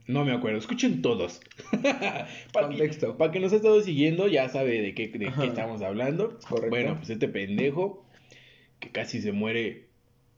No 0.06 0.26
me 0.26 0.34
acuerdo, 0.34 0.60
escuchen 0.60 1.02
todos. 1.02 1.39
para 2.52 2.67
Contexto. 2.67 3.13
Que, 3.13 3.17
para 3.17 3.32
que 3.32 3.39
nos 3.39 3.54
ha 3.54 3.58
estado 3.58 3.82
siguiendo, 3.82 4.28
ya 4.28 4.50
sabe 4.50 4.82
de 4.82 4.93
qué, 4.93 5.08
de 5.08 5.32
qué 5.32 5.46
estamos 5.46 5.82
hablando. 5.82 6.38
Correcto. 6.48 6.69
Bueno, 6.69 6.98
pues 6.98 7.10
este 7.10 7.30
pendejo 7.30 8.06
que 8.80 8.89
casi 8.89 9.22
se 9.22 9.32
muere 9.32 9.86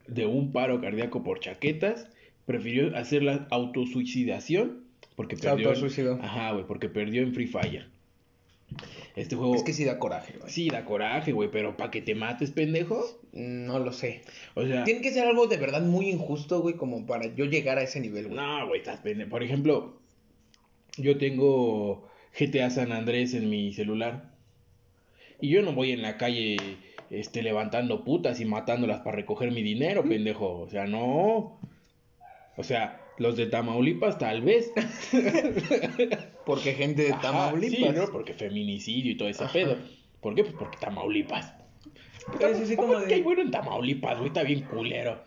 de 0.08 0.28
un 0.28 0.52
paro 0.52 0.82
cardíaco 0.82 1.24
por 1.24 1.40
chaquetas, 1.40 2.08
prefirió 2.46 2.96
hacer 2.96 3.24
la 3.24 3.48
autosuicidación 3.50 4.84
porque 5.16 5.36
Se 5.36 5.48
perdió. 5.48 5.70
autosuicidó. 5.70 6.20
Ajá, 6.22 6.52
güey, 6.52 6.66
porque 6.68 6.90
perdió 6.90 7.24
en 7.24 7.34
Free 7.34 7.48
Fire. 7.48 7.88
Este 9.16 9.36
juego 9.36 9.56
Es 9.56 9.64
que 9.64 9.74
sí 9.74 9.86
da 9.86 10.00
coraje, 10.00 10.38
güey. 10.38 10.52
sí 10.52 10.70
da 10.70 10.84
coraje, 10.84 11.32
güey, 11.32 11.50
pero 11.50 11.78
para 11.78 11.92
que 11.92 12.02
te 12.02 12.16
mates, 12.16 12.52
pendejo. 12.52 13.06
No 13.32 13.80
lo 13.80 13.94
sé. 13.94 14.24
O 14.56 14.66
sea, 14.66 14.84
Tiene 14.84 15.02
que 15.02 15.12
ser 15.12 15.26
algo 15.28 15.48
de 15.48 15.58
verdad 15.58 15.82
muy 15.82 16.10
injusto, 16.10 16.62
güey, 16.62 16.76
como 16.76 17.06
para 17.06 17.34
yo 17.34 17.46
llegar 17.46 17.78
a 17.78 17.84
ese 17.84 18.00
nivel, 18.00 18.26
güey. 18.26 18.36
No, 18.36 18.68
güey, 18.68 18.80
estás 18.82 19.00
pendejo. 19.00 19.30
Por 19.30 19.44
ejemplo, 19.44 19.98
yo 20.98 21.18
tengo 21.18 22.10
GTA 22.38 22.70
San 22.70 22.92
Andrés 22.92 23.34
en 23.34 23.50
mi 23.50 23.74
celular. 23.74 24.32
Y 25.40 25.50
yo 25.50 25.62
no 25.62 25.74
voy 25.74 25.92
en 25.92 26.02
la 26.02 26.18
calle 26.18 26.58
este, 27.10 27.42
levantando 27.44 28.04
putas 28.04 28.40
y 28.40 28.46
matándolas 28.46 29.00
para 29.02 29.16
recoger 29.16 29.52
mi 29.52 29.64
dinero, 29.64 30.04
pendejo. 30.04 30.60
O 30.60 30.70
sea, 30.70 30.86
no. 30.86 31.60
O 32.58 32.64
sea, 32.64 33.02
los 33.18 33.38
de 33.38 33.46
Tamaulipas 33.46 34.18
tal 34.18 34.42
vez. 34.42 34.72
Porque 36.46 36.74
gente 36.74 37.04
de 37.04 37.12
Ajá, 37.14 37.22
Tamaulipas. 37.22 37.80
sí, 37.80 38.00
¿no? 38.00 38.12
Porque 38.12 38.34
feminicidio 38.34 39.12
y 39.12 39.18
todo 39.18 39.30
ese 39.30 39.44
Ajá. 39.44 39.54
pedo. 39.54 39.78
¿Por 40.22 40.36
qué? 40.36 40.44
Pues 40.44 40.56
porque 40.58 40.78
Tamaulipas. 40.80 41.54
Pero 42.40 42.50
es 42.50 42.60
así 42.62 42.76
como 42.76 42.88
¿Cómo 42.90 42.98
es 43.00 43.04
de- 43.04 43.08
que 43.10 43.14
hay 43.16 43.22
bueno 43.22 43.42
en 43.42 43.52
Tamaulipas, 43.52 44.18
güey? 44.18 44.28
Está 44.28 44.44
bien 44.44 44.62
culero. 44.62 45.24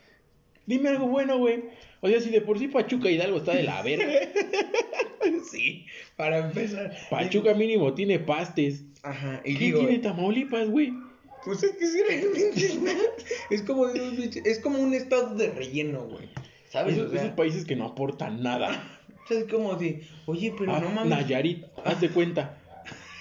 Dime 0.67 0.89
algo 0.91 1.07
bueno, 1.09 1.39
güey. 1.39 1.65
O 2.01 2.09
sea, 2.09 2.21
si 2.21 2.31
de 2.31 2.41
por 2.41 2.59
sí 2.59 2.69
Pachuca 2.69 3.11
Hidalgo 3.11 3.39
está 3.39 3.55
de 3.55 3.63
la 3.63 3.83
verga. 3.83 4.07
sí, 5.51 5.87
para 6.17 6.39
empezar. 6.39 6.97
Pachuca 7.11 7.55
mínimo 7.55 7.95
tiene 7.95 8.19
pastes. 8.19 8.85
Ajá, 9.03 9.41
y 9.45 9.55
¿Qué 9.55 9.65
digo, 9.65 9.81
tiene 9.81 9.99
Tamaulipas, 9.99 10.69
güey? 10.69 10.93
pues 11.45 11.63
es 11.63 11.77
que 11.77 11.87
sí, 11.87 11.99
realmente 12.07 13.01
es 13.51 13.63
como 13.63 13.87
de 13.87 14.43
es 14.45 14.59
como 14.59 14.79
un 14.81 14.93
estado 14.93 15.35
de 15.37 15.51
relleno, 15.51 16.03
güey. 16.05 16.29
¿Sabes? 16.69 16.95
Esos, 16.97 17.09
O 17.09 17.11
sea, 17.13 17.23
esos 17.23 17.35
países 17.35 17.65
que 17.65 17.77
no 17.77 17.87
aportan 17.87 18.43
nada. 18.43 18.98
Es 19.31 19.45
como 19.45 19.75
de, 19.77 20.03
oye, 20.27 20.55
pero 20.57 20.75
Ah, 20.75 20.81
no 20.81 20.91
mames. 20.91 21.11
Nayarit, 21.19 21.65
haz 21.85 22.01
de 22.01 22.09
cuenta. 22.11 22.59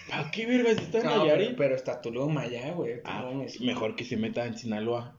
¿Para 0.10 0.32
qué 0.32 0.46
vergas 0.46 0.78
está 0.78 1.00
No, 1.00 1.10
pero, 1.10 1.18
Nayarit? 1.26 1.56
pero 1.58 1.76
está 1.76 2.02
Tulum 2.02 2.38
allá, 2.38 2.72
güey. 2.74 3.02
Ah, 3.04 3.30
mejor 3.60 3.96
que 3.96 4.04
se 4.06 4.16
meta 4.18 4.46
en 4.46 4.58
Sinaloa. 4.58 5.14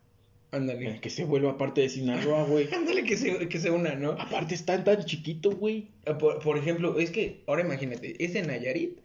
Ándale. 0.50 0.98
Que 1.00 1.10
se 1.10 1.24
vuelva 1.24 1.58
parte 1.58 1.82
de 1.82 1.90
Sinaloa, 1.90 2.44
güey. 2.44 2.68
Ándale 2.74 3.04
que 3.04 3.16
se, 3.18 3.48
que 3.48 3.58
se 3.60 3.70
una, 3.70 3.94
¿no? 3.96 4.12
Aparte 4.12 4.54
están 4.54 4.84
tan 4.84 5.04
chiquito, 5.04 5.50
güey. 5.50 5.88
Eh, 6.06 6.14
Por, 6.14 6.38
por 6.40 6.56
ejemplo, 6.56 6.98
es 6.98 7.10
que, 7.10 7.42
ahora 7.46 7.62
imagínate, 7.62 8.16
ese 8.24 8.42
Nayarit 8.42 8.98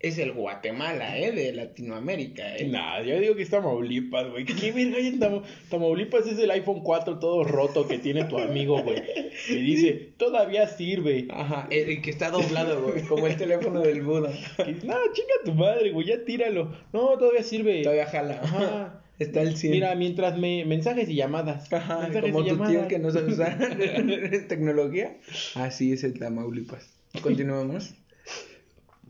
es 0.00 0.16
el 0.18 0.32
Guatemala, 0.32 1.18
¿eh? 1.18 1.32
De 1.32 1.52
Latinoamérica, 1.52 2.56
¿eh? 2.56 2.68
Nah, 2.68 3.00
yo 3.02 3.18
digo 3.18 3.34
que 3.34 3.42
es 3.42 3.50
Tamaulipas, 3.50 4.30
güey. 4.30 4.44
¿Qué 4.44 4.70
verga 4.72 4.96
hay 4.98 5.08
en 5.08 5.18
Tam- 5.20 5.42
Tamaulipas? 5.70 6.26
Es 6.26 6.38
el 6.38 6.50
iPhone 6.52 6.82
4 6.82 7.18
todo 7.18 7.42
roto 7.44 7.88
que 7.88 7.98
tiene 7.98 8.24
tu 8.24 8.38
amigo, 8.38 8.80
güey. 8.82 9.02
Que 9.48 9.54
dice, 9.56 10.12
todavía 10.16 10.68
sirve. 10.68 11.26
Ajá, 11.30 11.66
el, 11.70 11.88
el 11.90 12.02
que 12.02 12.10
está 12.10 12.30
doblado, 12.30 12.82
güey, 12.82 13.02
como 13.02 13.26
el 13.26 13.36
teléfono 13.36 13.80
del 13.80 14.02
Buda. 14.02 14.30
Que, 14.56 14.72
no, 14.86 14.94
chinga 15.12 15.34
tu 15.44 15.54
madre, 15.54 15.90
güey, 15.90 16.06
ya 16.06 16.24
tíralo. 16.24 16.72
No, 16.92 17.18
todavía 17.18 17.42
sirve. 17.42 17.82
Todavía 17.82 18.06
jala. 18.06 18.40
Ajá. 18.42 19.02
Está 19.18 19.42
el 19.42 19.56
100. 19.56 19.72
Mira, 19.72 19.94
mientras 19.96 20.38
me 20.38 20.64
mensajes 20.64 21.08
y 21.08 21.16
llamadas. 21.16 21.72
Ajá, 21.72 22.02
mensajes 22.02 22.30
como 22.30 22.44
y 22.46 22.48
tu 22.50 22.54
tío 22.54 22.64
llamadas. 22.66 22.86
que 22.86 22.98
no 23.00 23.10
sabe 23.10 23.32
usar 23.32 23.58
tecnología. 24.48 25.16
Así 25.56 25.92
es 25.92 26.04
el 26.04 26.16
Tamaulipas. 26.20 26.88
Continuamos. 27.20 27.94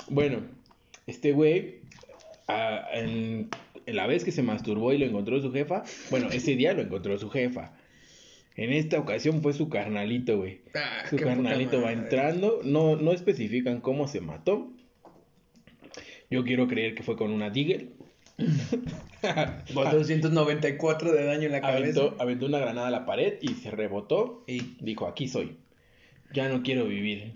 Bueno, 0.08 0.40
este 1.08 1.32
güey, 1.32 1.80
en, 2.92 3.48
en 3.86 3.96
la 3.96 4.06
vez 4.06 4.24
que 4.24 4.30
se 4.30 4.42
masturbó 4.42 4.92
y 4.92 4.98
lo 4.98 5.06
encontró 5.06 5.40
su 5.40 5.52
jefa, 5.52 5.82
bueno, 6.10 6.28
ese 6.30 6.54
día 6.54 6.74
lo 6.74 6.82
encontró 6.82 7.18
su 7.18 7.30
jefa. 7.30 7.72
En 8.54 8.72
esta 8.72 8.98
ocasión 8.98 9.40
fue 9.40 9.52
su 9.52 9.68
carnalito, 9.68 10.36
güey. 10.36 10.60
Ah, 10.74 11.04
Su 11.08 11.16
carnalito 11.16 11.80
va 11.80 11.92
entrando, 11.92 12.60
no, 12.64 12.96
no 12.96 13.12
especifican 13.12 13.80
cómo 13.80 14.08
se 14.08 14.20
mató. 14.20 14.72
Yo 16.28 16.44
quiero 16.44 16.66
creer 16.66 16.94
que 16.94 17.02
fue 17.02 17.16
con 17.16 17.30
una. 17.30 17.52
Con 19.74 19.90
294 19.90 21.12
de 21.12 21.24
daño 21.24 21.46
en 21.46 21.52
la 21.52 21.60
cabeza. 21.60 22.00
aventó, 22.00 22.22
aventó 22.22 22.46
una 22.46 22.58
granada 22.58 22.88
a 22.88 22.90
la 22.90 23.06
pared 23.06 23.34
y 23.40 23.54
se 23.54 23.70
rebotó 23.70 24.44
Y 24.46 24.76
dijo, 24.80 25.06
aquí 25.06 25.28
soy. 25.28 25.56
Ya 26.32 26.48
no 26.48 26.62
quiero 26.62 26.86
vivir. 26.86 27.34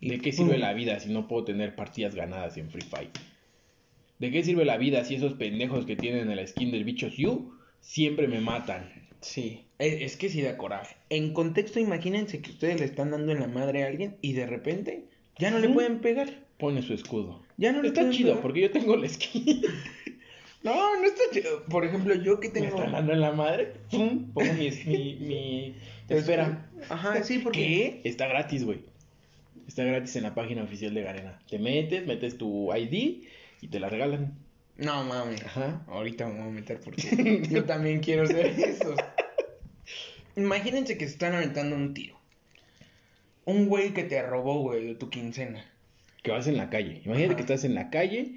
¿De 0.00 0.18
qué 0.18 0.32
sirve 0.32 0.56
la 0.58 0.72
vida 0.72 0.98
si 1.00 1.10
no 1.12 1.28
puedo 1.28 1.44
tener 1.44 1.74
partidas 1.76 2.14
ganadas 2.14 2.56
en 2.56 2.70
Free 2.70 2.82
Fire? 2.82 3.10
¿De 4.18 4.30
qué 4.30 4.42
sirve 4.42 4.64
la 4.64 4.76
vida 4.78 5.04
si 5.04 5.14
esos 5.14 5.34
pendejos 5.34 5.86
que 5.86 5.96
tienen 5.96 6.34
la 6.34 6.46
skin 6.46 6.70
del 6.70 6.84
bicho 6.84 7.08
Yu 7.08 7.52
siempre 7.80 8.28
me 8.28 8.40
matan? 8.40 8.90
Sí, 9.20 9.64
es, 9.78 10.00
es 10.00 10.16
que 10.16 10.28
sí 10.30 10.40
da 10.42 10.56
coraje. 10.56 10.96
En 11.10 11.32
contexto, 11.34 11.78
imagínense 11.80 12.40
que 12.40 12.50
ustedes 12.50 12.80
le 12.80 12.86
están 12.86 13.10
dando 13.10 13.32
en 13.32 13.40
la 13.40 13.48
madre 13.48 13.84
a 13.84 13.88
alguien 13.88 14.16
y 14.22 14.32
de 14.32 14.46
repente 14.46 15.04
ya 15.38 15.50
no 15.50 15.58
le 15.58 15.68
pueden 15.68 16.00
pegar. 16.00 16.28
Pone 16.58 16.82
su 16.82 16.92
escudo. 16.94 17.42
Ya 17.56 17.72
no 17.72 17.82
le 17.82 17.88
Está 17.88 18.00
pueden 18.00 18.16
chido, 18.16 18.30
pegar. 18.30 18.42
porque 18.42 18.60
yo 18.62 18.70
tengo 18.70 18.96
la 18.96 19.06
esquina. 19.06 19.68
No, 20.62 20.74
no 20.74 21.06
está 21.06 21.22
chido. 21.32 21.64
Por 21.70 21.86
ejemplo, 21.86 22.14
yo 22.16 22.38
que 22.38 22.48
Me 22.48 22.54
tengo... 22.60 22.76
están 22.76 22.92
dando 22.92 23.14
en 23.14 23.22
la 23.22 23.32
madre. 23.32 23.72
Pum, 23.90 24.30
Pongo 24.30 24.52
mi, 24.52 24.70
mi, 24.84 25.14
mi... 25.14 25.74
Espera. 26.10 26.68
Ajá, 26.90 27.22
sí, 27.24 27.38
porque... 27.38 27.60
¿Qué? 27.60 28.00
Está 28.04 28.26
gratis, 28.28 28.64
güey. 28.66 28.80
Está 29.70 29.84
gratis 29.84 30.16
en 30.16 30.24
la 30.24 30.34
página 30.34 30.64
oficial 30.64 30.92
de 30.94 31.02
Garena. 31.04 31.38
Te 31.48 31.60
metes, 31.60 32.04
metes 32.04 32.36
tu 32.36 32.74
ID 32.74 33.22
y 33.60 33.68
te 33.68 33.78
la 33.78 33.88
regalan. 33.88 34.34
No, 34.76 35.04
mames. 35.04 35.44
Ajá. 35.44 35.84
Ahorita 35.86 36.26
me 36.26 36.40
voy 36.40 36.48
a 36.48 36.50
meter 36.50 36.80
porque 36.80 37.42
yo 37.48 37.64
también 37.66 38.00
quiero 38.00 38.26
ser 38.26 38.46
eso. 38.46 38.96
Imagínense 40.34 40.98
que 40.98 41.06
se 41.06 41.12
están 41.12 41.34
aventando 41.34 41.76
un 41.76 41.94
tiro. 41.94 42.18
Un 43.44 43.68
güey 43.68 43.94
que 43.94 44.02
te 44.02 44.20
robó, 44.22 44.60
güey, 44.60 44.84
de 44.86 44.94
tu 44.96 45.08
quincena. 45.08 45.64
Que 46.24 46.32
vas 46.32 46.48
en 46.48 46.56
la 46.56 46.68
calle. 46.68 47.02
Imagínate 47.04 47.26
Ajá. 47.26 47.36
que 47.36 47.42
estás 47.42 47.62
en 47.64 47.74
la 47.76 47.90
calle 47.90 48.34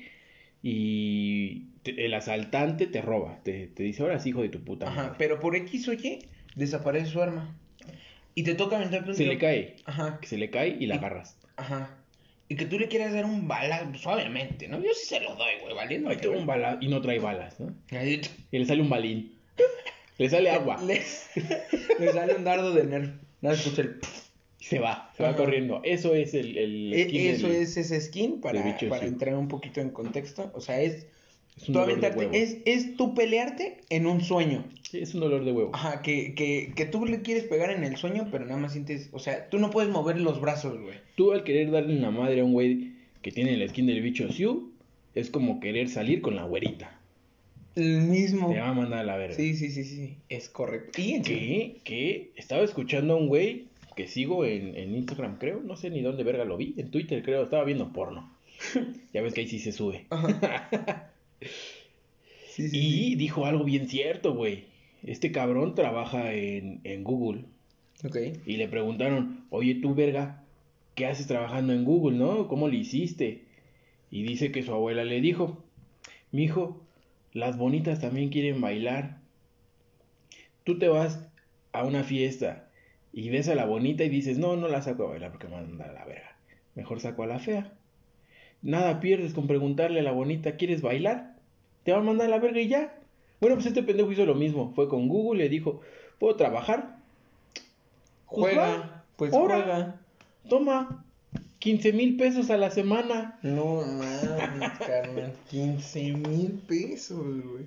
y 0.61 1.65
te- 1.81 2.05
el 2.05 2.13
asaltante 2.13 2.85
te 2.85 3.01
roba. 3.01 3.39
Te, 3.43 3.65
te 3.67 3.81
dice, 3.81 4.03
ahora 4.03 4.19
sí, 4.19 4.29
hijo 4.29 4.43
de 4.43 4.49
tu 4.49 4.63
puta. 4.63 4.87
Ajá, 4.87 5.01
madre". 5.03 5.15
pero 5.17 5.39
por 5.39 5.55
X 5.55 5.87
o 5.87 5.93
Y 5.93 6.19
desaparece 6.55 7.07
su 7.07 7.23
arma. 7.23 7.57
Y 8.35 8.43
te 8.43 8.55
toca 8.55 8.77
aventarte 8.77 9.11
un 9.11 9.15
Se 9.15 9.25
le 9.25 9.37
cae. 9.37 9.75
Ajá, 9.85 10.19
Que 10.21 10.27
se 10.27 10.37
le 10.37 10.49
cae 10.49 10.75
y 10.79 10.85
la 10.87 10.95
Y- 10.95 10.97
agarras. 10.97 11.37
ajá. 11.57 11.97
Y 12.49 12.55
que 12.55 12.65
tú 12.65 12.77
le 12.77 12.87
quieras 12.87 13.13
dar 13.13 13.25
un 13.25 13.47
bala, 13.47 13.87
pues 13.89 14.05
obviamente, 14.05 14.67
¿no? 14.67 14.77
Yo 14.81 14.89
sí 14.93 15.05
se 15.07 15.19
lo 15.21 15.33
doy, 15.35 15.53
güey, 15.61 15.73
valiendo. 15.73 16.09
Ahí 16.09 16.17
tengo 16.17 16.37
un 16.37 16.45
bala 16.45 16.77
y 16.81 16.87
no 16.87 17.01
trae 17.01 17.17
balas, 17.19 17.59
¿no? 17.59 17.73
Ahí- 17.97 18.21
Y 18.51 18.59
le 18.59 18.65
sale 18.65 18.81
un 18.81 18.89
balín. 18.89 19.33
Le 20.17 20.29
sale 20.29 20.49
agua. 20.51 20.79
Le, 20.83 21.01
le 21.99 22.11
sale 22.11 22.35
un 22.35 22.43
dardo 22.43 22.71
de 22.73 22.83
nerf. 22.83 23.09
Nada, 23.41 23.55
escucha 23.55 23.81
el... 23.83 23.99
Y 24.59 24.65
se 24.65 24.79
va, 24.79 25.11
se 25.17 25.23
va 25.23 25.29
Ajá. 25.29 25.37
corriendo. 25.37 25.81
Eso 25.83 26.15
es 26.15 26.33
el, 26.33 26.57
el 26.57 26.93
E- 26.93 27.03
skin 27.05 27.21
Eso 27.27 27.47
del- 27.47 27.57
es 27.63 27.75
ese 27.77 27.99
skin 27.99 28.39
para, 28.39 28.61
para 28.89 29.05
entrar 29.05 29.35
un 29.35 29.47
poquito 29.47 29.81
en 29.81 29.89
contexto. 29.89 30.51
O 30.53 30.61
sea, 30.61 30.79
es 30.81 31.07
es 31.57 31.69
un 31.69 31.73
tú 31.73 31.79
dolor 31.79 31.99
de 31.99 32.07
aventarte, 32.07 32.19
huevo. 32.19 32.33
es, 32.33 32.57
es 32.65 32.95
tú 32.95 33.13
pelearte 33.13 33.77
en 33.89 34.07
un 34.07 34.21
sueño. 34.21 34.65
Sí, 34.89 34.99
es 34.99 35.13
un 35.13 35.21
dolor 35.21 35.45
de 35.45 35.51
huevo. 35.51 35.71
Ajá, 35.73 36.01
que, 36.01 36.33
que, 36.35 36.73
que 36.75 36.85
tú 36.85 37.05
le 37.05 37.21
quieres 37.21 37.43
pegar 37.45 37.71
en 37.71 37.83
el 37.83 37.97
sueño, 37.97 38.27
pero 38.31 38.45
nada 38.45 38.57
más 38.59 38.73
sientes, 38.73 39.09
o 39.11 39.19
sea, 39.19 39.49
tú 39.49 39.59
no 39.59 39.69
puedes 39.69 39.91
mover 39.91 40.19
los 40.19 40.41
brazos, 40.41 40.79
güey. 40.79 40.95
Tú 41.15 41.31
al 41.31 41.43
querer 41.43 41.71
darle 41.71 41.99
la 41.99 42.11
madre 42.11 42.41
a 42.41 42.45
un 42.45 42.53
güey 42.53 42.93
que 43.21 43.31
tiene 43.31 43.53
el 43.53 43.67
skin 43.69 43.87
del 43.87 44.01
bicho 44.01 44.31
Siu, 44.31 44.71
es 45.15 45.29
como 45.29 45.59
querer 45.59 45.89
salir 45.89 46.21
con 46.21 46.35
la 46.35 46.43
güerita. 46.43 46.99
El 47.75 48.01
mismo. 48.01 48.51
Te 48.51 48.59
va 48.59 48.69
a 48.69 48.73
mandar 48.73 48.99
a 48.99 49.03
la 49.03 49.17
verga. 49.17 49.35
Sí, 49.35 49.55
sí, 49.55 49.71
sí, 49.71 49.83
sí, 49.83 50.17
es 50.29 50.49
correcto. 50.49 51.01
Y 51.01 51.21
¿Qué? 51.21 51.77
¿Qué? 51.83 52.31
Estaba 52.35 52.63
escuchando 52.63 53.13
a 53.13 53.17
un 53.17 53.27
güey 53.27 53.65
que 53.95 54.07
sigo 54.07 54.45
en, 54.45 54.75
en 54.75 54.95
Instagram, 54.95 55.37
creo. 55.39 55.61
No 55.61 55.75
sé 55.75 55.89
ni 55.89 56.01
dónde 56.01 56.23
verga 56.23 56.45
lo 56.45 56.57
vi. 56.57 56.75
En 56.77 56.91
Twitter, 56.91 57.23
creo. 57.23 57.43
Estaba 57.43 57.63
viendo 57.63 57.91
porno. 57.91 58.31
ya 59.13 59.21
ves 59.21 59.33
que 59.33 59.41
ahí 59.41 59.47
sí 59.47 59.59
se 59.59 59.71
sube. 59.71 60.05
Ajá. 60.09 61.09
Sí, 62.55 62.69
sí, 62.69 62.77
Y 62.77 62.91
sí. 62.91 63.15
dijo 63.15 63.45
algo 63.45 63.63
bien 63.63 63.87
cierto, 63.87 64.33
güey. 64.35 64.65
Este 65.03 65.31
cabrón 65.31 65.75
trabaja 65.75 66.33
en, 66.33 66.81
en 66.83 67.03
Google. 67.03 67.45
Ok. 68.05 68.17
Y 68.45 68.57
le 68.57 68.67
preguntaron, 68.67 69.45
oye 69.49 69.75
tú, 69.75 69.95
verga, 69.95 70.43
¿qué 70.95 71.05
haces 71.05 71.27
trabajando 71.27 71.73
en 71.73 71.83
Google, 71.85 72.17
no? 72.17 72.47
¿Cómo 72.47 72.67
le 72.67 72.77
hiciste? 72.77 73.45
Y 74.11 74.23
dice 74.23 74.51
que 74.51 74.63
su 74.63 74.73
abuela 74.73 75.03
le 75.03 75.21
dijo, 75.21 75.63
mijo, 76.31 76.81
las 77.33 77.57
bonitas 77.57 77.99
también 77.99 78.29
quieren 78.29 78.61
bailar. 78.61 79.19
Tú 80.63 80.77
te 80.79 80.87
vas 80.87 81.27
a 81.71 81.83
una 81.85 82.03
fiesta 82.03 82.69
y 83.11 83.29
ves 83.29 83.47
a 83.49 83.55
la 83.55 83.65
bonita 83.65 84.03
y 84.03 84.09
dices, 84.09 84.37
no, 84.37 84.55
no 84.55 84.67
la 84.67 84.81
saco 84.81 85.05
a 85.05 85.09
bailar 85.11 85.31
porque 85.31 85.47
me 85.47 85.53
va 85.53 85.59
a 85.59 85.63
mandar 85.63 85.89
a 85.89 85.93
la 85.93 86.05
verga. 86.05 86.37
Mejor 86.75 86.99
saco 86.99 87.23
a 87.23 87.27
la 87.27 87.39
fea. 87.39 87.73
Nada 88.61 88.99
pierdes 88.99 89.33
con 89.33 89.47
preguntarle 89.47 89.99
a 89.99 90.03
la 90.03 90.11
bonita, 90.11 90.55
¿quieres 90.55 90.81
bailar? 90.81 91.32
Te 91.83 91.91
va 91.91 91.99
a 91.99 92.01
mandar 92.01 92.27
a 92.27 92.29
la 92.29 92.39
verga 92.39 92.59
y 92.61 92.67
ya. 92.67 92.93
Bueno, 93.41 93.55
pues 93.55 93.65
este 93.67 93.83
pendejo 93.83 94.11
hizo 94.11 94.25
lo 94.25 94.35
mismo. 94.35 94.71
Fue 94.75 94.87
con 94.87 95.07
Google 95.07 95.41
y 95.41 95.43
le 95.43 95.49
dijo, 95.49 95.81
¿puedo 96.19 96.35
trabajar? 96.35 96.97
Pues 98.29 98.55
Juega, 98.55 98.67
va, 98.77 99.03
pues 99.15 99.33
ahora. 99.33 99.55
juega. 99.55 99.99
Toma, 100.49 101.05
15 101.59 101.93
mil 101.93 102.17
pesos 102.17 102.49
a 102.49 102.57
la 102.57 102.71
semana. 102.71 103.37
No 103.43 103.81
mames, 103.81 104.71
carnal. 104.79 105.33
15 105.49 106.13
mil 106.13 106.51
pesos, 106.67 107.19
güey. 107.43 107.65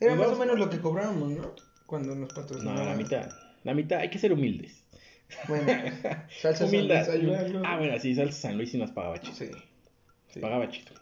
Era 0.00 0.14
Y 0.14 0.18
más 0.18 0.28
o 0.28 0.36
menos 0.36 0.58
lo 0.58 0.68
que 0.70 0.80
cobrábamos, 0.80 1.30
¿no? 1.30 1.50
Cuando 1.86 2.14
nos 2.14 2.28
No, 2.30 2.34
patrocinaban. 2.34 2.86
la 2.86 2.94
mitad. 2.94 3.30
La 3.64 3.74
mitad, 3.74 3.98
hay 4.00 4.10
que 4.10 4.18
ser 4.18 4.32
humildes. 4.32 4.82
Bueno, 5.48 5.66
salsa 6.40 6.66
Humildad. 6.66 7.06
San 7.06 7.24
Luis. 7.24 7.38
Ah, 7.64 7.76
bueno, 7.78 7.98
sí, 7.98 8.14
Salsa 8.14 8.40
San 8.48 8.56
Luis 8.56 8.70
sí 8.70 8.78
nos 8.78 8.90
pagaba 8.90 9.18
chido. 9.20 9.34
Sí. 9.34 9.50
sí. 10.28 10.40
Pagaba 10.40 10.68
chido. 10.70 10.92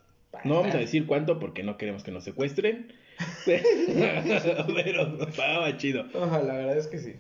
No 0.45 0.57
vamos 0.57 0.75
a 0.75 0.79
decir 0.79 1.07
cuánto 1.07 1.39
porque 1.39 1.63
no 1.63 1.77
queremos 1.77 2.03
que 2.03 2.11
nos 2.11 2.25
secuestren. 2.25 2.93
Pero 3.47 5.09
nos 5.09 5.37
pagaba 5.37 5.77
chido. 5.77 6.07
Ojalá, 6.15 6.45
la 6.45 6.55
verdad 6.55 6.79
es 6.79 6.87
que 6.87 6.99
sí. 6.99 7.13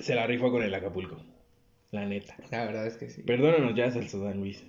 Se 0.00 0.14
la 0.14 0.26
rifó 0.26 0.50
con 0.50 0.62
el 0.62 0.74
Acapulco. 0.74 1.16
La 1.92 2.04
neta. 2.04 2.36
La 2.50 2.64
verdad 2.64 2.86
es 2.86 2.96
que 2.96 3.08
sí. 3.08 3.22
Perdónanos 3.22 3.74
ya, 3.74 3.90
Salsa 3.90 4.18
San 4.18 4.38
Luis. 4.38 4.64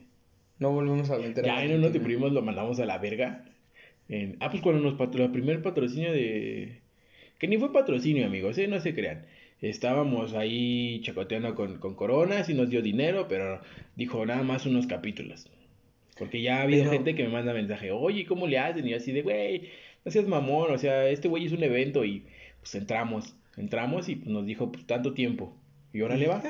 No 0.60 0.72
volvemos 0.72 1.10
a 1.10 1.18
meter 1.18 1.44
a 1.46 1.48
Ya 1.48 1.68
te 1.68 1.74
Argentina. 1.74 2.04
primos 2.04 2.32
lo 2.32 2.42
mandamos 2.42 2.80
a 2.80 2.86
la 2.86 2.98
verga. 2.98 3.46
En... 4.10 4.38
Ah, 4.40 4.50
pues 4.50 4.62
cuando 4.64 4.82
nos 4.82 4.94
patrocinó 4.94 5.26
el 5.26 5.32
primer 5.32 5.62
patrocinio 5.62 6.12
de. 6.12 6.80
Que 7.40 7.48
ni 7.48 7.58
fue 7.58 7.74
patrocinio, 7.74 8.26
amigos, 8.26 8.58
¿eh? 8.58 8.68
No 8.68 8.80
se 8.80 8.94
crean. 8.94 9.26
Estábamos 9.62 10.34
ahí 10.34 11.02
chacoteando 11.02 11.56
con, 11.56 11.80
con 11.80 11.96
Coronas 11.96 12.48
y 12.50 12.54
nos 12.54 12.70
dio 12.70 12.82
dinero, 12.82 13.28
pero 13.28 13.60
dijo 13.96 14.26
nada 14.26 14.44
más 14.44 14.66
unos 14.66 14.88
capítulos. 14.88 15.48
Porque 16.20 16.42
ya 16.42 16.58
ha 16.60 16.62
habido 16.64 16.84
Pero- 16.84 16.92
gente 16.94 17.16
que 17.16 17.24
me 17.24 17.30
manda 17.30 17.54
mensaje, 17.54 17.92
oye, 17.92 18.26
¿cómo 18.26 18.48
le 18.48 18.58
hacen? 18.60 18.86
Y 18.88 18.92
yo 18.92 18.98
así 18.98 19.12
de, 19.12 19.22
güey, 19.22 19.70
no 20.06 20.12
seas 20.12 20.28
mamón, 20.28 20.72
o 20.72 20.78
sea, 20.78 21.08
este 21.10 21.28
güey 21.28 21.46
es 21.46 21.52
un 21.52 21.64
evento 21.64 22.04
y 22.06 22.24
pues 22.62 22.74
entramos, 22.76 23.36
entramos 23.58 24.10
y 24.10 24.16
pues, 24.16 24.28
nos 24.30 24.46
dijo, 24.46 24.72
pues 24.72 24.86
tanto 24.86 25.14
tiempo. 25.14 25.54
Y 25.94 26.02
ahora 26.02 26.16
le 26.18 26.28
va. 26.28 26.42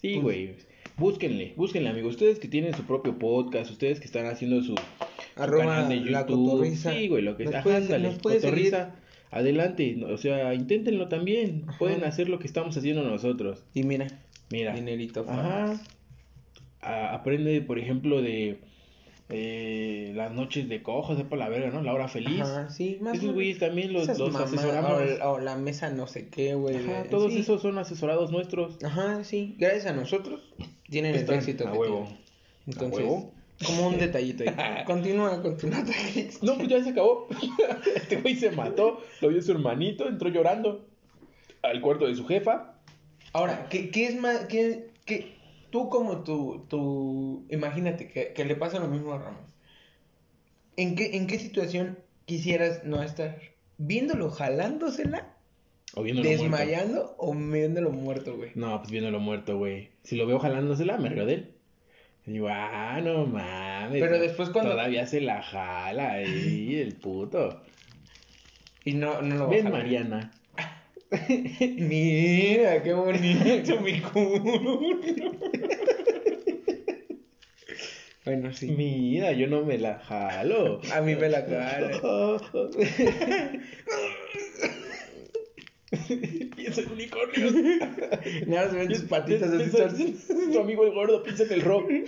Sí, 0.00 0.14
Pues- 0.14 0.22
güey. 0.22 0.50
Búsquenle, 0.98 1.54
búsquenle, 1.56 1.88
amigos. 1.88 2.12
Ustedes 2.14 2.38
que 2.38 2.48
tienen 2.48 2.74
su 2.74 2.82
propio 2.82 3.18
podcast, 3.18 3.70
ustedes 3.70 3.98
que 3.98 4.04
están 4.04 4.26
haciendo 4.26 4.60
su, 4.60 4.74
su 4.76 5.42
Arroba 5.42 5.64
canal 5.64 5.88
de 6.04 6.10
la 6.10 6.20
YouTube. 6.20 6.50
cotorriza. 6.50 6.92
Sí, 6.92 7.08
güey, 7.08 7.22
lo 7.22 7.36
que 7.38 7.46
sea. 7.48 7.62
cotorriza, 7.62 8.94
adelante. 9.30 9.96
O 10.04 10.18
sea, 10.18 10.52
inténtenlo 10.52 11.08
también. 11.08 11.64
Ajá. 11.66 11.78
Pueden 11.78 12.04
hacer 12.04 12.28
lo 12.28 12.38
que 12.38 12.46
estamos 12.46 12.76
haciendo 12.76 13.02
nosotros. 13.02 13.64
Y 13.72 13.84
mira, 13.84 14.06
Mira. 14.50 14.74
dinerito. 14.74 15.24
Ajá. 15.26 15.80
A- 16.82 17.14
aprende, 17.14 17.62
por 17.62 17.78
ejemplo, 17.78 18.20
de 18.20 18.58
eh, 19.32 20.12
las 20.14 20.32
noches 20.32 20.68
de 20.68 20.82
cojo, 20.82 21.16
sepa 21.16 21.36
la 21.36 21.48
verga, 21.48 21.70
¿no? 21.70 21.82
La 21.82 21.92
hora 21.94 22.08
feliz. 22.08 22.40
Ajá, 22.42 22.70
sí, 22.70 22.98
más 23.00 23.16
Esos 23.18 23.32
güeyes 23.34 23.58
también 23.58 23.92
los, 23.92 24.06
los 24.06 24.32
mamadas, 24.32 24.52
asesoramos. 24.52 24.92
O, 24.92 25.04
la- 25.04 25.30
o 25.30 25.38
la 25.40 25.56
mesa 25.56 25.90
no 25.90 26.06
sé 26.06 26.28
qué, 26.28 26.54
güey. 26.54 26.76
Ajá, 26.76 27.04
todos 27.10 27.32
sí. 27.32 27.40
esos 27.40 27.62
son 27.62 27.78
asesorados 27.78 28.30
nuestros. 28.30 28.82
Ajá, 28.84 29.24
sí. 29.24 29.56
Gracias 29.58 29.86
a 29.86 29.92
nosotros 29.92 30.40
tienen 30.88 31.14
el 31.14 31.30
éxito 31.30 31.66
a 31.68 31.72
que 31.72 31.78
huevo. 31.78 32.04
tienen. 32.04 32.22
Entonces, 32.66 32.98
huevo. 33.00 33.32
como 33.66 33.88
un 33.88 33.98
detallito 33.98 34.44
ahí. 34.44 34.84
Continúa 34.86 35.40
con 35.42 35.56
tu 35.56 35.66
nota. 35.68 35.92
Alex. 36.12 36.42
No, 36.42 36.56
pues 36.56 36.68
ya 36.68 36.82
se 36.82 36.90
acabó. 36.90 37.26
Este 37.96 38.16
güey 38.20 38.36
se 38.36 38.50
mató, 38.50 39.00
lo 39.20 39.28
vio 39.28 39.40
su 39.42 39.52
hermanito, 39.52 40.06
entró 40.08 40.28
llorando 40.28 40.86
al 41.62 41.80
cuarto 41.80 42.06
de 42.06 42.14
su 42.14 42.26
jefa. 42.26 42.74
Ahora, 43.32 43.66
¿qué, 43.70 43.88
qué 43.90 44.06
es 44.06 44.16
más? 44.20 44.46
Qué, 44.46 44.90
qué- 45.06 45.32
tú 45.72 45.88
como 45.88 46.22
tu, 46.22 46.66
tu... 46.68 47.44
Imagínate 47.50 48.06
que, 48.08 48.32
que 48.32 48.44
le 48.44 48.54
pasa 48.54 48.78
lo 48.78 48.86
mismo 48.86 49.12
a 49.14 49.18
Ramos. 49.18 49.50
¿En 50.76 50.94
qué, 50.94 51.16
¿En 51.16 51.26
qué 51.26 51.38
situación 51.40 51.98
quisieras 52.26 52.84
no 52.84 53.02
estar? 53.02 53.40
¿Viéndolo 53.78 54.30
jalándosela? 54.30 55.34
O 55.94 56.02
viéndolo 56.02 56.28
muerto. 56.28 56.42
¿Desmayando 56.44 57.14
o 57.18 57.34
viéndolo 57.34 57.90
muerto, 57.90 58.36
güey? 58.36 58.50
No, 58.54 58.78
pues 58.78 58.90
viéndolo 58.92 59.18
muerto, 59.18 59.58
güey. 59.58 59.90
Si 60.04 60.16
lo 60.16 60.26
veo 60.26 60.38
jalándosela, 60.38 60.96
me 60.98 61.08
río 61.08 61.26
de 61.26 61.34
él. 61.34 61.54
Y 62.26 62.32
digo, 62.32 62.48
ah, 62.50 63.00
no 63.02 63.26
mames. 63.26 64.00
Pero 64.00 64.18
después 64.20 64.50
cuando- 64.50 64.70
Todavía 64.70 65.06
se 65.06 65.20
la 65.20 65.42
jala 65.42 66.12
ahí, 66.12 66.76
el 66.76 66.94
puto. 66.94 67.62
Y 68.84 68.94
no, 68.94 69.20
no 69.22 69.34
lo 69.34 69.40
va 69.48 69.52
a 69.52 69.56
Ven. 69.56 69.70
Mariana. 69.70 70.30
Mira, 71.60 72.82
qué 72.82 72.94
bonito 72.94 73.80
mi 73.80 74.00
culo. 74.00 74.80
bueno, 78.24 78.52
sí. 78.54 78.70
Mira, 78.70 79.32
yo 79.32 79.46
no 79.46 79.62
me 79.64 79.76
la 79.78 79.98
jalo. 79.98 80.80
A 80.92 81.02
mí 81.02 81.14
me 81.14 81.28
la 81.28 81.44
cara. 81.44 81.90
Piensa 86.56 86.80
en 86.80 86.92
unicornios. 86.92 87.52
Nada 88.46 88.66
más 88.66 88.74
ven 88.74 88.88
tus 88.88 89.02
patitas 89.02 89.52
así. 89.52 90.16
Tu 90.50 90.58
amigo 90.58 90.86
el 90.86 90.92
gordo 90.92 91.22
piensa 91.22 91.44
en 91.44 91.52
el 91.52 91.60
rock. 91.60 91.90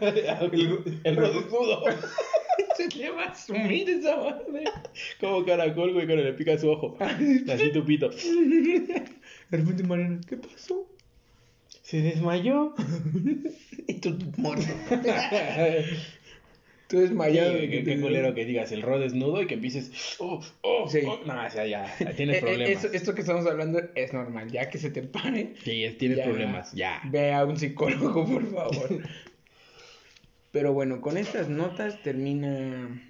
el, 0.00 0.98
el 1.04 1.16
rock 1.16 1.50
desnudo. 2.98 3.02
Se 3.02 3.02
te 3.02 3.10
va 3.10 3.22
a 3.24 3.34
sumir 3.34 3.90
esa 3.90 4.16
madre. 4.16 4.64
Como 5.20 5.44
caracol, 5.44 5.92
güey, 5.92 6.06
cuando 6.06 6.24
le 6.24 6.32
pica 6.34 6.58
su 6.58 6.70
ojo. 6.70 6.96
Así 7.00 7.72
tu 7.72 7.84
pito. 7.84 8.10
De 9.50 9.58
repente 9.58 9.82
Mariana, 9.84 10.20
¿qué 10.28 10.36
pasó? 10.36 10.86
Se 11.82 12.00
desmayó. 12.00 12.74
y 13.86 13.94
tú 13.94 14.16
muerto. 14.38 14.64
tú 16.88 16.96
Sí, 16.96 17.02
desmayado. 17.02 17.52
güey, 17.52 17.70
qué, 17.70 17.84
qué 17.84 18.00
culero 18.00 18.34
que 18.34 18.44
digas 18.44 18.70
el 18.72 18.82
rol 18.82 19.00
desnudo 19.00 19.42
y 19.42 19.46
que 19.46 19.54
empieces. 19.54 20.16
Oh, 20.18 20.40
oh, 20.62 20.88
Sí. 20.88 21.00
oh. 21.06 21.20
No, 21.26 21.46
o 21.46 21.50
sea, 21.50 21.66
ya, 21.66 21.94
tienes 22.16 22.36
Eh, 22.36 22.38
eh, 22.38 22.42
problemas. 22.42 22.84
eso- 22.84 22.92
esto 22.94 23.14
que 23.14 23.20
estamos 23.22 23.46
hablando 23.46 23.80
es 23.94 24.12
normal, 24.12 24.50
ya 24.50 24.68
que 24.70 24.78
se 24.78 24.90
te 24.90 25.02
pare. 25.02 25.54
Sí, 25.64 25.84
es- 25.84 25.98
tienes 25.98 26.18
ya, 26.18 26.24
problemas, 26.24 26.72
ya. 26.72 27.00
Ve 27.10 27.32
a 27.32 27.44
un 27.44 27.56
psicólogo, 27.58 28.24
por 28.26 28.46
favor. 28.50 29.02
Pero 30.54 30.72
bueno, 30.72 31.00
con 31.00 31.16
estas 31.16 31.48
notas 31.48 32.00
termina 32.04 33.02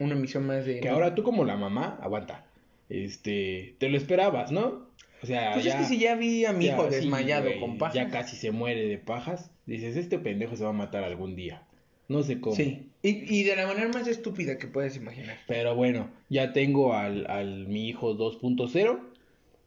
una 0.00 0.16
misión 0.16 0.44
más 0.48 0.66
de. 0.66 0.80
Que 0.80 0.88
ahora 0.88 1.14
tú 1.14 1.22
como 1.22 1.44
la 1.44 1.56
mamá, 1.56 1.96
aguanta. 2.02 2.44
Este, 2.88 3.76
te 3.78 3.88
lo 3.88 3.96
esperabas, 3.96 4.50
¿no? 4.50 4.88
O 5.22 5.26
sea, 5.26 5.52
Pues 5.52 5.64
ya, 5.64 5.74
es 5.74 5.76
que 5.76 5.94
si 5.94 6.00
ya 6.00 6.16
vi 6.16 6.44
a 6.44 6.52
mi 6.52 6.64
ya, 6.64 6.72
hijo 6.72 6.88
desmayado 6.88 7.48
con 7.60 7.78
paja. 7.78 7.94
Ya 7.94 8.10
casi 8.10 8.34
se 8.34 8.50
muere 8.50 8.88
de 8.88 8.98
pajas. 8.98 9.52
Dices, 9.64 9.96
este 9.96 10.18
pendejo 10.18 10.56
se 10.56 10.64
va 10.64 10.70
a 10.70 10.72
matar 10.72 11.04
algún 11.04 11.36
día. 11.36 11.62
No 12.08 12.24
sé 12.24 12.40
cómo. 12.40 12.56
Sí. 12.56 12.88
Y, 13.04 13.32
y 13.32 13.44
de 13.44 13.54
la 13.54 13.68
manera 13.68 13.88
más 13.90 14.08
estúpida 14.08 14.58
que 14.58 14.66
puedes 14.66 14.96
imaginar. 14.96 15.36
Pero 15.46 15.76
bueno, 15.76 16.10
ya 16.28 16.52
tengo 16.52 16.94
al, 16.94 17.30
al 17.30 17.68
mi 17.68 17.88
hijo 17.88 18.18
2.0. 18.18 18.98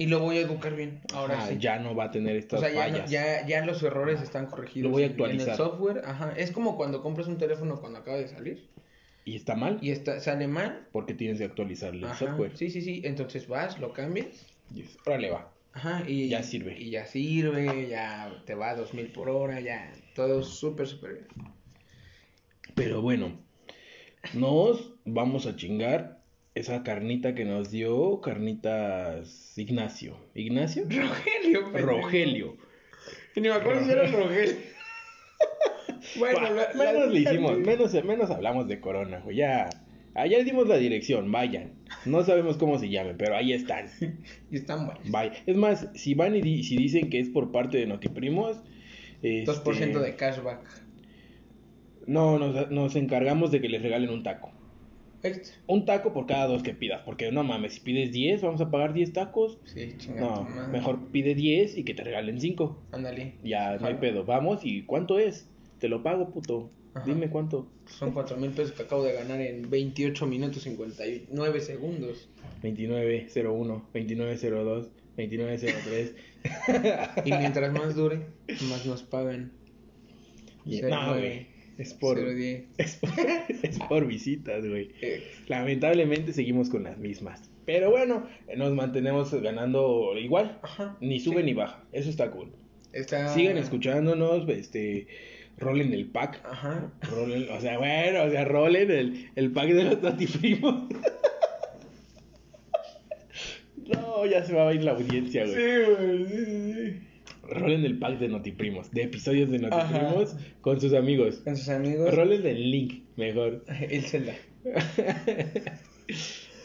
Y 0.01 0.07
lo 0.07 0.19
voy 0.19 0.37
a 0.37 0.41
educar 0.41 0.75
bien. 0.75 0.99
Ahora 1.13 1.37
Ajá, 1.37 1.47
sí. 1.49 1.57
Ya 1.59 1.77
no 1.77 1.95
va 1.95 2.05
a 2.05 2.11
tener 2.11 2.35
O 2.35 2.39
estas 2.39 2.59
sea, 2.61 2.69
ya, 2.71 2.75
fallas. 2.81 3.11
ya, 3.11 3.45
ya 3.45 3.65
los 3.65 3.83
errores 3.83 4.19
están 4.21 4.47
corregidos. 4.47 4.85
Lo 4.89 4.91
voy 4.91 5.03
a 5.03 5.05
En 5.05 5.11
actualizar. 5.11 5.49
el 5.49 5.55
software, 5.57 6.01
ajá. 6.05 6.33
Es 6.35 6.51
como 6.51 6.75
cuando 6.75 7.01
compras 7.03 7.27
un 7.27 7.37
teléfono 7.37 7.79
cuando 7.79 7.99
acaba 7.99 8.17
de 8.17 8.27
salir 8.27 8.67
¿Y 9.25 9.35
está 9.35 9.55
mal? 9.55 9.77
y 9.81 9.91
está, 9.91 10.19
sale 10.19 10.47
mal. 10.47 10.87
Porque 10.91 11.13
tienes 11.13 11.37
que 11.37 11.43
actualizarle 11.43 12.07
el 12.07 12.13
software. 12.15 12.57
Sí, 12.57 12.69
sí, 12.71 12.81
sí. 12.81 13.01
Entonces 13.05 13.47
vas, 13.47 13.79
lo 13.79 13.93
cambias. 13.93 14.47
Y 14.73 14.81
es- 14.81 14.97
órale 15.05 15.29
va. 15.29 15.51
Ajá. 15.73 16.03
Y 16.07 16.29
Ya 16.29 16.41
sirve. 16.43 16.77
Y 16.79 16.89
ya 16.89 17.05
sirve, 17.05 17.87
ya 17.87 18.41
te 18.45 18.55
va 18.55 18.71
a 18.71 18.75
2000 18.75 19.11
por 19.11 19.29
hora, 19.29 19.59
ya. 19.59 19.93
Todo 20.15 20.41
súper, 20.41 20.87
súper 20.87 21.13
bien. 21.13 21.27
Pero 22.73 23.01
bueno, 23.01 23.37
nos 24.33 24.93
vamos 25.05 25.45
a 25.45 25.55
chingar 25.55 26.20
esa 26.55 26.83
carnita 26.83 27.33
que 27.35 27.45
nos 27.45 27.71
dio 27.71 28.19
Carnitas 28.21 29.57
Ignacio. 29.57 30.17
¿Ignacio? 30.35 30.83
Rogelio. 30.83 31.69
Rogelio. 31.73 32.57
Ni 33.35 33.43
me 33.43 33.51
acuerdo 33.51 33.85
si 33.85 33.91
era 33.91 34.07
Rogelio. 34.07 34.55
bueno, 36.19 36.39
Bah, 36.41 36.49
la- 36.51 36.73
menos 36.83 37.05
la- 37.07 37.13
le 37.13 37.19
hicimos, 37.19 37.57
menos, 37.59 37.93
menos 38.03 38.29
hablamos 38.31 38.67
de 38.67 38.79
Corona, 38.79 39.19
güey. 39.19 39.37
Ya, 39.37 39.69
allá 40.13 40.43
dimos 40.43 40.67
la 40.67 40.77
dirección, 40.77 41.31
vayan. 41.31 41.71
No 42.05 42.23
sabemos 42.23 42.57
cómo 42.57 42.77
se 42.79 42.89
llamen, 42.89 43.15
pero 43.17 43.35
ahí 43.35 43.53
están. 43.53 43.87
Y 44.51 44.57
están 44.57 44.85
buenos. 44.85 45.09
Vaya. 45.09 45.33
Es 45.45 45.55
más, 45.55 45.87
si 45.95 46.13
van 46.13 46.35
y 46.35 46.41
di- 46.41 46.63
si 46.63 46.75
dicen 46.75 47.09
que 47.09 47.19
es 47.19 47.29
por 47.29 47.51
parte 47.51 47.77
de 47.77 47.85
Notiprimos, 47.87 48.57
este, 49.21 49.49
2% 49.51 49.99
de 49.99 50.15
cashback. 50.15 50.81
No, 52.07 52.39
nos, 52.39 52.69
nos 52.71 52.95
encargamos 52.95 53.51
de 53.51 53.61
que 53.61 53.69
les 53.69 53.81
regalen 53.81 54.09
un 54.09 54.23
taco. 54.23 54.51
Extra. 55.23 55.55
Un 55.67 55.85
taco 55.85 56.13
por 56.13 56.25
cada 56.25 56.47
dos 56.47 56.63
que 56.63 56.73
pidas, 56.73 57.01
porque 57.05 57.31
no 57.31 57.43
mames, 57.43 57.73
si 57.75 57.79
pides 57.81 58.11
10, 58.11 58.41
vamos 58.41 58.59
a 58.61 58.71
pagar 58.71 58.93
10 58.93 59.13
tacos. 59.13 59.59
Sí, 59.65 59.93
chingada. 59.97 60.21
No, 60.49 60.67
mejor 60.69 61.07
pide 61.11 61.35
10 61.35 61.77
y 61.77 61.83
que 61.83 61.93
te 61.93 62.03
regalen 62.03 62.39
5. 62.41 62.81
Ándale. 62.91 63.35
Ya, 63.43 63.77
no 63.77 63.87
hay 63.87 63.95
pedo. 63.95 64.23
Vamos, 64.25 64.61
¿y 64.63 64.81
cuánto 64.83 65.19
es? 65.19 65.47
Te 65.79 65.87
lo 65.89 66.01
pago, 66.03 66.29
puto. 66.31 66.71
Ajá. 66.93 67.05
Dime 67.05 67.29
cuánto. 67.29 67.67
Son 67.85 68.11
4 68.11 68.35
mil 68.37 68.49
pesos 68.51 68.73
que 68.73 68.83
acabo 68.83 69.03
de 69.03 69.13
ganar 69.13 69.39
en 69.39 69.69
28 69.69 70.25
minutos 70.27 70.63
59 70.63 71.61
segundos. 71.61 72.27
2901, 72.63 73.85
2902, 73.93 74.89
2903. 75.17 76.15
Y 77.25 77.31
mientras 77.31 77.71
más 77.73 77.95
dure, 77.95 78.21
más 78.69 78.85
nos 78.85 79.03
pagan. 79.03 79.51
Y- 80.65 80.77
Cero 80.79 80.89
no, 80.95 81.13
güey. 81.13 81.47
Es 81.77 81.93
por, 81.93 82.19
es 82.77 82.95
por, 82.97 83.09
es 83.63 83.79
por 83.79 84.05
visitas, 84.05 84.67
güey. 84.67 84.91
Lamentablemente 85.47 86.33
seguimos 86.33 86.69
con 86.69 86.83
las 86.83 86.97
mismas. 86.97 87.49
Pero 87.65 87.91
bueno, 87.91 88.27
nos 88.57 88.73
mantenemos 88.73 89.33
ganando 89.41 90.13
igual. 90.17 90.59
Ajá. 90.61 90.97
Ni 90.99 91.19
sube 91.19 91.39
sí. 91.41 91.43
ni 91.43 91.53
baja. 91.53 91.83
Eso 91.91 92.09
está 92.09 92.31
cool. 92.31 92.51
Está... 92.93 93.33
Sigan 93.33 93.57
escuchándonos, 93.57 94.47
este, 94.49 95.07
rolen 95.57 95.93
el 95.93 96.07
pack. 96.07 96.41
Ajá. 96.43 96.91
Rolen, 97.09 97.49
o 97.49 97.61
sea, 97.61 97.77
bueno, 97.77 98.23
o 98.23 98.29
sea, 98.29 98.45
rolen 98.45 98.91
el, 98.91 99.29
el 99.35 99.51
pack 99.51 99.69
de 99.69 99.83
los 99.83 100.01
notifrimos. 100.01 100.89
no, 103.77 104.25
ya 104.25 104.43
se 104.43 104.53
va 104.53 104.69
a 104.69 104.73
ir 104.73 104.83
la 104.83 104.91
audiencia, 104.91 105.45
güey. 105.45 105.55
güey. 105.55 106.27
Sí, 106.27 106.45
sí, 106.45 106.73
sí. 106.73 107.10
Rolen 107.51 107.85
el 107.85 107.99
pack 107.99 108.17
de 108.19 108.27
notiprimos, 108.29 108.89
de 108.91 109.03
episodios 109.03 109.49
de 109.51 109.59
notiprimos 109.59 110.33
Ajá. 110.33 110.45
con 110.61 110.79
sus 110.81 110.93
amigos. 110.93 111.35
Con 111.43 111.55
sus 111.57 111.69
amigos. 111.69 112.13
Rolen 112.15 112.45
el 112.45 112.71
link, 112.71 113.03
mejor. 113.17 113.63
El 113.89 114.01
Zelda. 114.03 114.33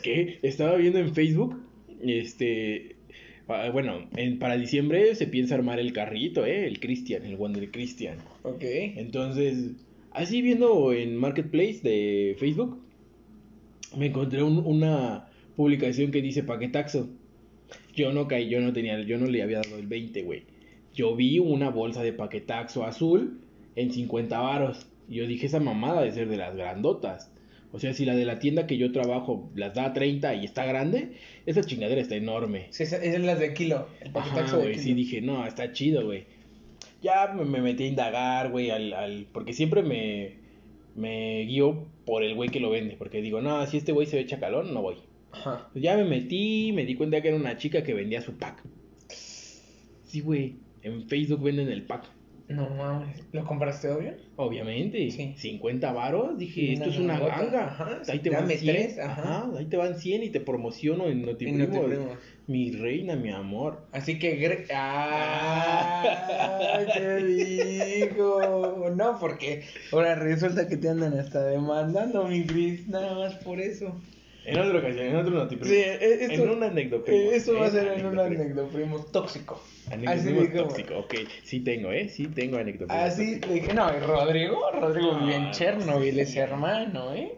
que 0.02 0.38
estaba 0.42 0.76
viendo 0.76 0.98
en 0.98 1.14
Facebook, 1.14 1.60
este, 2.02 2.96
ah, 3.48 3.70
bueno, 3.72 4.08
en, 4.16 4.38
para 4.38 4.56
diciembre 4.56 5.14
se 5.14 5.26
piensa 5.26 5.54
armar 5.54 5.78
el 5.80 5.92
carrito, 5.92 6.46
¿eh? 6.46 6.66
El 6.66 6.78
Christian, 6.80 7.24
el 7.24 7.36
Wonder 7.36 7.70
Christian. 7.70 8.18
Ok. 8.42 8.62
Entonces, 8.62 9.72
así 10.12 10.42
viendo 10.42 10.92
en 10.92 11.16
Marketplace 11.16 11.80
de 11.82 12.36
Facebook, 12.38 12.78
me 13.96 14.06
encontré 14.06 14.42
un- 14.42 14.64
una 14.64 15.28
publicación 15.56 16.10
que 16.10 16.22
dice 16.22 16.42
paquetaxo. 16.42 17.08
Yo 17.94 18.12
no 18.12 18.28
caí, 18.28 18.48
yo 18.48 18.60
no 18.60 18.72
tenía, 18.72 19.00
yo 19.00 19.18
no 19.18 19.26
le 19.26 19.42
había 19.42 19.60
dado 19.60 19.78
el 19.78 19.86
20, 19.86 20.22
güey. 20.22 20.42
Yo 20.96 21.14
vi 21.14 21.38
una 21.38 21.70
bolsa 21.70 22.02
de 22.02 22.12
paquetaxo 22.12 22.84
azul 22.84 23.40
en 23.76 23.92
50 23.92 24.36
varos. 24.40 24.86
Y 25.08 25.16
yo 25.16 25.26
dije, 25.28 25.46
esa 25.46 25.60
mamada 25.60 26.02
de 26.02 26.10
ser 26.10 26.28
de 26.28 26.36
las 26.38 26.56
grandotas. 26.56 27.30
O 27.72 27.78
sea, 27.78 27.92
si 27.94 28.04
la 28.04 28.16
de 28.16 28.24
la 28.24 28.38
tienda 28.40 28.66
que 28.66 28.78
yo 28.78 28.90
trabajo 28.90 29.50
las 29.54 29.74
da 29.74 29.84
a 29.86 29.92
30 29.92 30.34
y 30.34 30.44
está 30.44 30.64
grande, 30.64 31.12
esa 31.44 31.62
chingadera 31.62 32.00
está 32.00 32.16
enorme. 32.16 32.66
Sí, 32.70 32.82
esa- 32.84 33.02
esas 33.04 33.20
las 33.22 33.38
de 33.38 33.52
kilo. 33.54 33.86
El 34.00 34.10
paquetaxo 34.12 34.58
güey, 34.58 34.78
sí 34.78 34.94
dije, 34.94 35.20
no, 35.20 35.46
está 35.46 35.70
chido, 35.72 36.04
güey. 36.04 36.24
Ya 37.02 37.30
me, 37.36 37.44
me 37.44 37.60
metí 37.60 37.84
a 37.84 37.86
indagar, 37.88 38.50
güey, 38.50 38.70
al, 38.70 38.92
al... 38.94 39.26
porque 39.32 39.52
siempre 39.52 39.82
me, 39.82 40.36
me 40.94 41.42
guío 41.42 41.86
por 42.06 42.22
el 42.22 42.34
güey 42.34 42.48
que 42.48 42.58
lo 42.60 42.70
vende, 42.70 42.96
porque 42.96 43.20
digo, 43.20 43.42
no, 43.42 43.64
si 43.66 43.76
este 43.76 43.92
güey 43.92 44.06
se 44.06 44.16
ve 44.16 44.24
chacalón, 44.26 44.72
no 44.72 44.80
voy. 44.80 44.96
Ajá. 45.32 45.68
Ya 45.74 45.96
me 45.96 46.04
metí, 46.04 46.72
me 46.72 46.86
di 46.86 46.94
cuenta 46.94 47.20
que 47.20 47.28
era 47.28 47.36
una 47.36 47.58
chica 47.58 47.82
que 47.82 47.92
vendía 47.92 48.22
su 48.22 48.38
pack. 48.38 48.62
Sí, 49.08 50.20
güey, 50.20 50.54
en 50.86 51.08
Facebook 51.08 51.42
venden 51.42 51.68
el 51.68 51.82
pack. 51.82 52.04
No 52.48 52.70
mames. 52.70 53.24
¿Lo 53.32 53.44
compraste 53.44 53.88
obvio? 53.90 54.12
Obviamente, 54.36 55.10
Sí. 55.10 55.34
50 55.36 55.92
varos, 55.92 56.38
dije, 56.38 56.74
esto 56.74 56.90
es 56.90 56.98
una 56.98 57.18
ganga. 57.18 57.66
ajá, 57.66 58.02
ahí 58.08 58.20
te 58.20 58.30
van 58.30 58.46
100, 58.48 58.60
tres, 58.60 58.98
ajá. 59.00 59.22
ajá, 59.22 59.50
ahí 59.58 59.66
te 59.66 59.76
van 59.76 59.96
100 59.98 60.22
y 60.22 60.30
te 60.30 60.38
promociono 60.40 61.08
en 61.08 61.22
Y 61.22 61.26
Notiprimos. 61.26 61.68
no 61.68 61.80
te 61.80 61.88
primos. 61.96 62.18
Mi 62.46 62.70
reina, 62.70 63.16
mi 63.16 63.30
amor. 63.30 63.88
Así 63.90 64.20
que... 64.20 64.64
¡Ah! 64.72 66.04
¿Qué 66.94 67.16
dijo? 67.16 68.92
No, 68.96 69.18
porque 69.18 69.64
ahora 69.90 70.14
resulta 70.14 70.68
que 70.68 70.76
te 70.76 70.88
andan 70.88 71.18
hasta 71.18 71.42
demandando, 71.44 72.28
mi 72.28 72.44
Chris. 72.46 72.86
Nada 72.86 73.18
más 73.18 73.34
por 73.36 73.58
eso. 73.60 74.00
En 74.46 74.58
otra 74.58 74.78
ocasión, 74.78 75.06
en 75.06 75.16
otro 75.16 75.32
Notiprimos. 75.32 75.68
Sí, 75.76 75.82
e- 75.82 76.34
en 76.34 76.48
un 76.48 76.62
anécdota. 76.62 77.10
Eh, 77.12 77.30
Eso 77.34 77.54
va 77.54 77.66
a 77.66 77.70
ser 77.70 77.88
en 77.98 78.06
un 78.06 78.18
anecdoprimo 78.18 79.00
tóxico. 79.06 79.60
Dijo. 79.98 80.64
tóxico, 80.64 80.98
ok. 80.98 81.14
Sí 81.42 81.60
tengo, 81.60 81.90
¿eh? 81.92 82.08
Sí 82.08 82.26
tengo 82.28 82.56
anecdoprimo 82.58 83.02
Así 83.02 83.40
tóxico. 83.40 83.54
dije, 83.54 83.74
no, 83.74 83.88
y 83.96 84.00
Rodrigo, 84.00 84.70
Rodrigo 84.72 85.12
Ah, 85.14 85.18
vive 85.20 85.34
en 85.36 85.42
no, 85.44 85.50
Chernobyl, 85.52 86.14
sí. 86.14 86.20
es 86.20 86.36
hermano, 86.36 87.14
¿eh? 87.14 87.32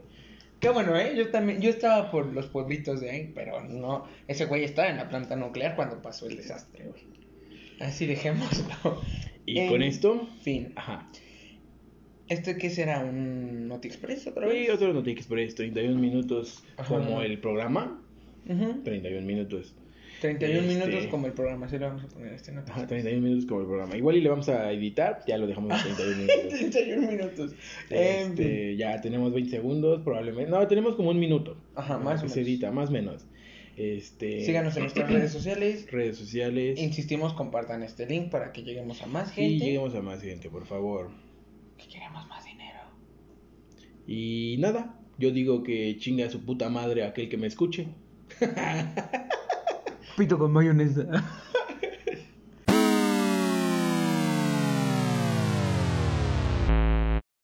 Qué 0.61 0.71
bueno, 0.71 0.97
¿eh? 0.99 1.15
Yo 1.17 1.31
también, 1.31 1.61
yo 1.61 1.71
estaba 1.71 2.11
por 2.11 2.27
los 2.27 2.47
pueblitos 2.49 3.01
de 3.01 3.11
ahí, 3.11 3.33
pero 3.35 3.63
no, 3.63 4.07
ese 4.27 4.47
güey 4.47 4.65
estaba 4.65 4.89
en 4.89 4.97
la 4.97 5.09
planta 5.09 5.37
nuclear 5.37 5.77
cuando 5.77 6.03
pasó 6.03 6.27
el 6.27 6.37
desastre, 6.37 6.85
güey. 6.85 7.03
Así 7.81 8.07
dejémoslo. 8.07 9.01
Y 9.47 9.59
En 9.61 9.69
con 9.71 9.83
esto, 9.83 10.29
Fin. 10.43 10.73
ajá. 10.77 11.09
¿Este 12.29 12.57
qué 12.59 12.71
será? 12.71 13.01
¿Un 13.01 13.69
NotiExpress 13.69 14.27
otra 14.27 14.47
Y 14.55 14.61
vez? 14.61 14.71
otro 14.71 14.93
NotiExpress, 14.93 15.55
31 15.55 15.99
minutos 15.99 16.63
Ajá. 16.77 16.95
como 16.97 17.23
el 17.23 17.39
programa. 17.41 18.03
Ujú. 18.49 18.83
31 18.85 19.27
minutos. 19.27 19.75
31 20.21 20.61
Este- 20.63 20.75
minutos 20.75 21.07
como 21.11 21.27
el 21.29 21.33
programa, 21.33 21.67
así 21.67 21.79
le 21.79 21.87
vamos 21.87 22.03
a 22.05 22.09
poner 22.09 22.33
este 22.33 22.51
NotiExpress. 22.53 22.89
31 22.89 23.21
minutos 23.23 23.47
como 23.47 23.61
el 23.61 23.67
programa. 23.69 23.97
Igual 23.97 24.17
y 24.17 24.21
le 24.21 24.29
vamos 24.29 24.49
a 24.49 24.73
editar, 24.73 25.21
ya 25.29 25.39
lo 25.39 25.47
dejamos 25.47 25.73
en 25.87 25.95
31 25.95 26.17
minutos. 26.27 26.59
31 26.59 27.11
minutos. 27.13 27.55
Este, 27.89 28.77
ya 28.77 29.01
tenemos 29.01 29.33
20 29.33 29.51
segundos, 29.51 30.03
probablemente. 30.03 30.51
No, 30.51 30.67
tenemos 30.67 30.97
como 30.97 31.11
un 31.11 31.21
minuto. 31.21 31.57
Ajá, 31.77 31.99
más 31.99 32.21
o 32.21 32.25
que 32.25 32.29
se 32.31 32.37
menos. 32.41 32.49
edita, 32.49 32.71
más 32.73 32.89
o 32.89 32.93
menos. 32.93 33.27
Este, 33.77 34.45
Síganos 34.45 34.77
en 34.77 34.83
nuestras 34.83 35.09
redes 35.13 35.31
sociales. 35.33 35.87
redes 35.91 36.17
sociales. 36.17 36.81
Insistimos, 36.81 37.33
compartan 37.35 37.85
este 37.85 38.07
link 38.07 38.29
para 38.31 38.53
que 38.53 38.63
lleguemos 38.65 39.01
a 39.03 39.07
más 39.07 39.31
Y 39.33 39.43
gente. 39.43 39.65
lleguemos 39.67 39.95
a 39.95 40.03
más 40.03 40.21
gente, 40.21 40.51
por 40.51 40.67
favor. 40.67 41.11
Que 41.79 41.89
queremos 41.89 42.27
más 42.29 42.45
dinero. 42.45 42.81
Y 44.07 44.57
nada, 44.59 44.99
yo 45.19 45.31
digo 45.31 45.63
que 45.63 45.97
chinga 45.99 46.27
a 46.27 46.31
su 46.31 46.45
puta 46.45 46.69
madre 46.69 47.05
aquel 47.05 47.29
que 47.29 47.39
me 47.39 47.47
escuche. 47.47 47.89
Pito 50.17 50.39
con 50.39 50.53
mayonesa. 50.53 51.07